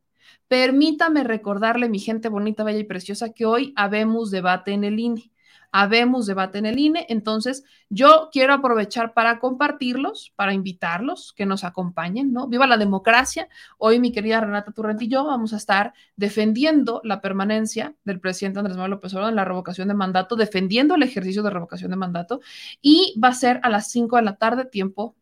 [0.49, 5.30] Permítame recordarle, mi gente bonita, bella y preciosa, que hoy habemos debate en el INE
[5.73, 7.07] habemos debate en el INE.
[7.09, 12.49] Entonces, yo quiero aprovechar para compartirlos, para invitarlos, que nos acompañen, ¿no?
[12.49, 13.49] Viva la democracia.
[13.79, 18.59] Hoy mi querida Renata Turrent y yo vamos a estar defendiendo la permanencia del presidente
[18.59, 21.97] Andrés Manuel López Obrador en la revocación de mandato, defendiendo el ejercicio de revocación de
[21.97, 22.41] mandato
[22.81, 25.17] y va a ser a las 5 de la tarde, tiempo,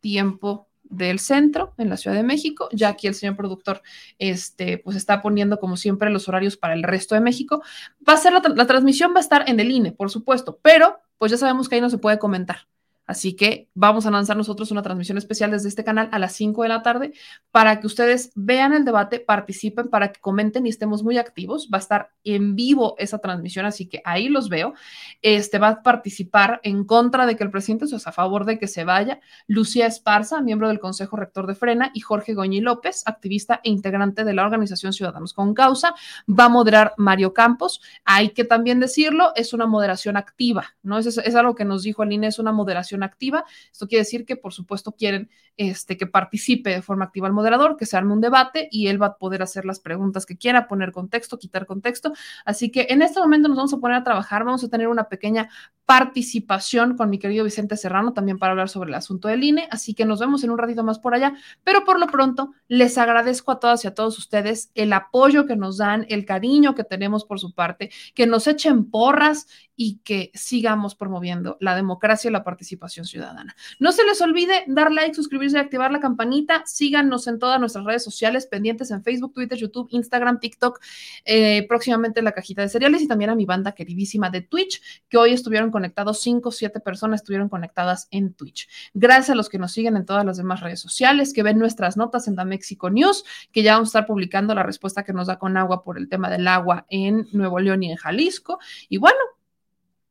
[0.00, 2.68] tiempo del centro en la Ciudad de México.
[2.72, 3.82] Ya aquí el señor productor
[4.18, 7.62] este, pues está poniendo como siempre los horarios para el resto de México.
[8.08, 10.98] Va a ser la, la transmisión va a estar en el INE, por supuesto, pero
[11.18, 12.66] pues ya sabemos que ahí no se puede comentar.
[13.08, 16.62] Así que vamos a lanzar nosotros una transmisión especial desde este canal a las 5
[16.62, 17.14] de la tarde
[17.50, 21.70] para que ustedes vean el debate, participen, para que comenten y estemos muy activos.
[21.72, 24.74] Va a estar en vivo esa transmisión, así que ahí los veo.
[25.22, 28.58] Este va a participar en contra de que el presidente, o sea, a favor de
[28.58, 33.04] que se vaya, Lucía Esparza, miembro del Consejo Rector de Frena, y Jorge Goñi López,
[33.06, 35.94] activista e integrante de la organización Ciudadanos con Causa.
[36.28, 37.80] Va a moderar Mario Campos.
[38.04, 40.98] Hay que también decirlo, es una moderación activa, ¿no?
[40.98, 43.44] Es, es algo que nos dijo el INE, es una moderación activa.
[43.72, 47.76] Esto quiere decir que, por supuesto, quieren este, que participe de forma activa el moderador,
[47.76, 50.68] que se arme un debate y él va a poder hacer las preguntas que quiera,
[50.68, 52.12] poner contexto, quitar contexto.
[52.44, 55.08] Así que en este momento nos vamos a poner a trabajar, vamos a tener una
[55.08, 55.48] pequeña
[55.84, 59.68] participación con mi querido Vicente Serrano también para hablar sobre el asunto del INE.
[59.70, 61.34] Así que nos vemos en un ratito más por allá.
[61.64, 65.56] Pero por lo pronto, les agradezco a todas y a todos ustedes el apoyo que
[65.56, 69.46] nos dan, el cariño que tenemos por su parte, que nos echen porras
[69.80, 73.54] y que sigamos promoviendo la democracia y la participación ciudadana.
[73.78, 76.64] No se les olvide dar like, suscribirse y activar la campanita.
[76.66, 80.80] Síganos en todas nuestras redes sociales pendientes en Facebook, Twitter, YouTube, Instagram, TikTok,
[81.24, 85.16] eh, próximamente la cajita de cereales y también a mi banda queridísima de Twitch, que
[85.16, 88.68] hoy estuvieron conectados, cinco o siete personas estuvieron conectadas en Twitch.
[88.94, 91.96] Gracias a los que nos siguen en todas las demás redes sociales, que ven nuestras
[91.96, 93.22] notas en Da México News,
[93.52, 96.08] que ya vamos a estar publicando la respuesta que nos da con agua por el
[96.08, 98.58] tema del agua en Nuevo León y en Jalisco.
[98.88, 99.18] Y bueno,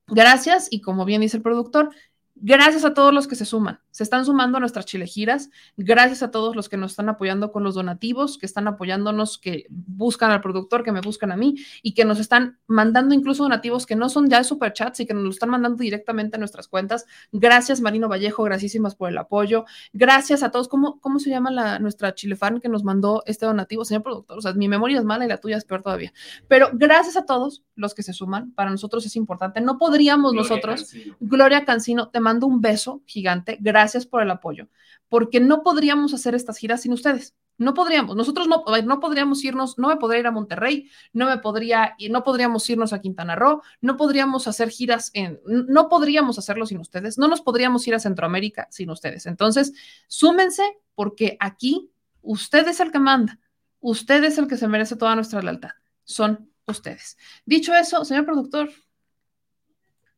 [0.08, 1.92] Gracias y como bien dice el productor,
[2.40, 3.80] Gracias a todos los que se suman.
[3.98, 5.50] Se están sumando a nuestras chilegiras.
[5.76, 9.66] Gracias a todos los que nos están apoyando con los donativos, que están apoyándonos, que
[9.70, 13.88] buscan al productor, que me buscan a mí y que nos están mandando incluso donativos
[13.88, 17.08] que no son ya superchats y que nos lo están mandando directamente a nuestras cuentas.
[17.32, 18.44] Gracias, Marino Vallejo.
[18.44, 19.66] Graciísimas por el apoyo.
[19.94, 20.68] Gracias a todos.
[20.68, 24.38] ¿Cómo, cómo se llama la, nuestra chilefan que nos mandó este donativo, señor productor?
[24.38, 26.14] O sea, mi memoria es mala y la tuya es peor todavía.
[26.48, 28.52] Pero gracias a todos los que se suman.
[28.52, 29.60] Para nosotros es importante.
[29.60, 30.94] No podríamos nosotros.
[31.20, 33.58] Gloria Cancino, te mando un beso gigante.
[33.60, 34.68] Gracias por el apoyo,
[35.10, 37.36] porque no podríamos hacer estas giras sin ustedes.
[37.60, 41.38] No podríamos, nosotros no, no podríamos irnos, no me podría ir a Monterrey, no me
[41.40, 46.68] podría, no podríamos irnos a Quintana Roo, no podríamos hacer giras en, no podríamos hacerlo
[46.68, 49.26] sin ustedes, no nos podríamos ir a Centroamérica sin ustedes.
[49.26, 49.74] Entonces,
[50.08, 51.90] súmense porque aquí
[52.22, 53.40] usted es el que manda,
[53.80, 55.72] usted es el que se merece toda nuestra lealtad,
[56.04, 57.18] son ustedes.
[57.46, 58.70] Dicho eso, señor productor,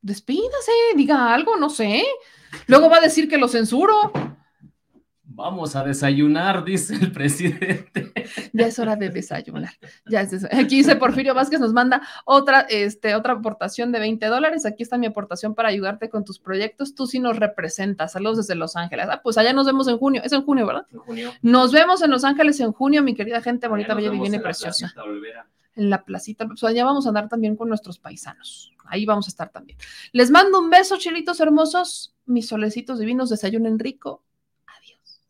[0.01, 2.03] despídase, diga algo, no sé.
[2.67, 4.11] Luego va a decir que lo censuro.
[5.39, 8.11] Vamos a desayunar, dice el presidente.
[8.51, 9.71] Ya es hora de desayunar.
[10.05, 14.65] Ya es Aquí dice Porfirio Vázquez, nos manda otra, este, otra aportación de 20 dólares.
[14.65, 16.93] Aquí está mi aportación para ayudarte con tus proyectos.
[16.93, 18.11] Tú sí nos representas.
[18.11, 19.07] Saludos desde Los Ángeles.
[19.09, 20.21] Ah, pues allá nos vemos en junio.
[20.25, 20.85] Es en junio, ¿verdad?
[20.91, 21.31] En junio.
[21.41, 24.93] Nos vemos en Los Ángeles en junio, mi querida gente bonita, bella, divina y preciosa.
[25.79, 26.45] En la placita.
[26.45, 28.73] Pues allá vamos a andar también con nuestros paisanos.
[28.85, 29.77] Ahí vamos a estar también.
[30.11, 32.13] Les mando un beso, chilitos hermosos.
[32.25, 34.23] mis solecitos divinos, desayunen rico.
[34.67, 35.21] Adiós.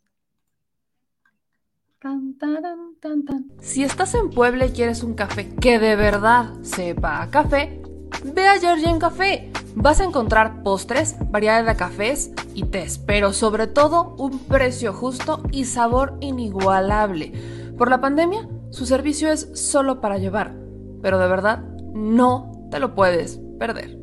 [2.00, 3.45] Tan, tan, tan.
[3.62, 7.80] Si estás en Puebla y quieres un café que de verdad sepa a café,
[8.24, 9.52] ve a Georgian Café.
[9.76, 15.43] Vas a encontrar postres, variedad de cafés y tés, pero sobre todo un precio justo
[15.52, 17.34] y sabor inigualable.
[17.78, 20.55] Por la pandemia, su servicio es solo para llevar,
[21.01, 21.63] pero de verdad
[21.93, 23.97] no te lo puedes perder.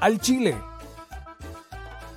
[0.00, 0.54] Al Chile.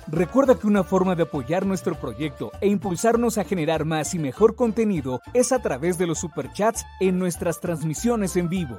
[0.08, 4.56] Recuerda que una forma de apoyar nuestro proyecto e impulsarnos a generar más y mejor
[4.56, 8.78] contenido es a través de los superchats en nuestras transmisiones en vivo.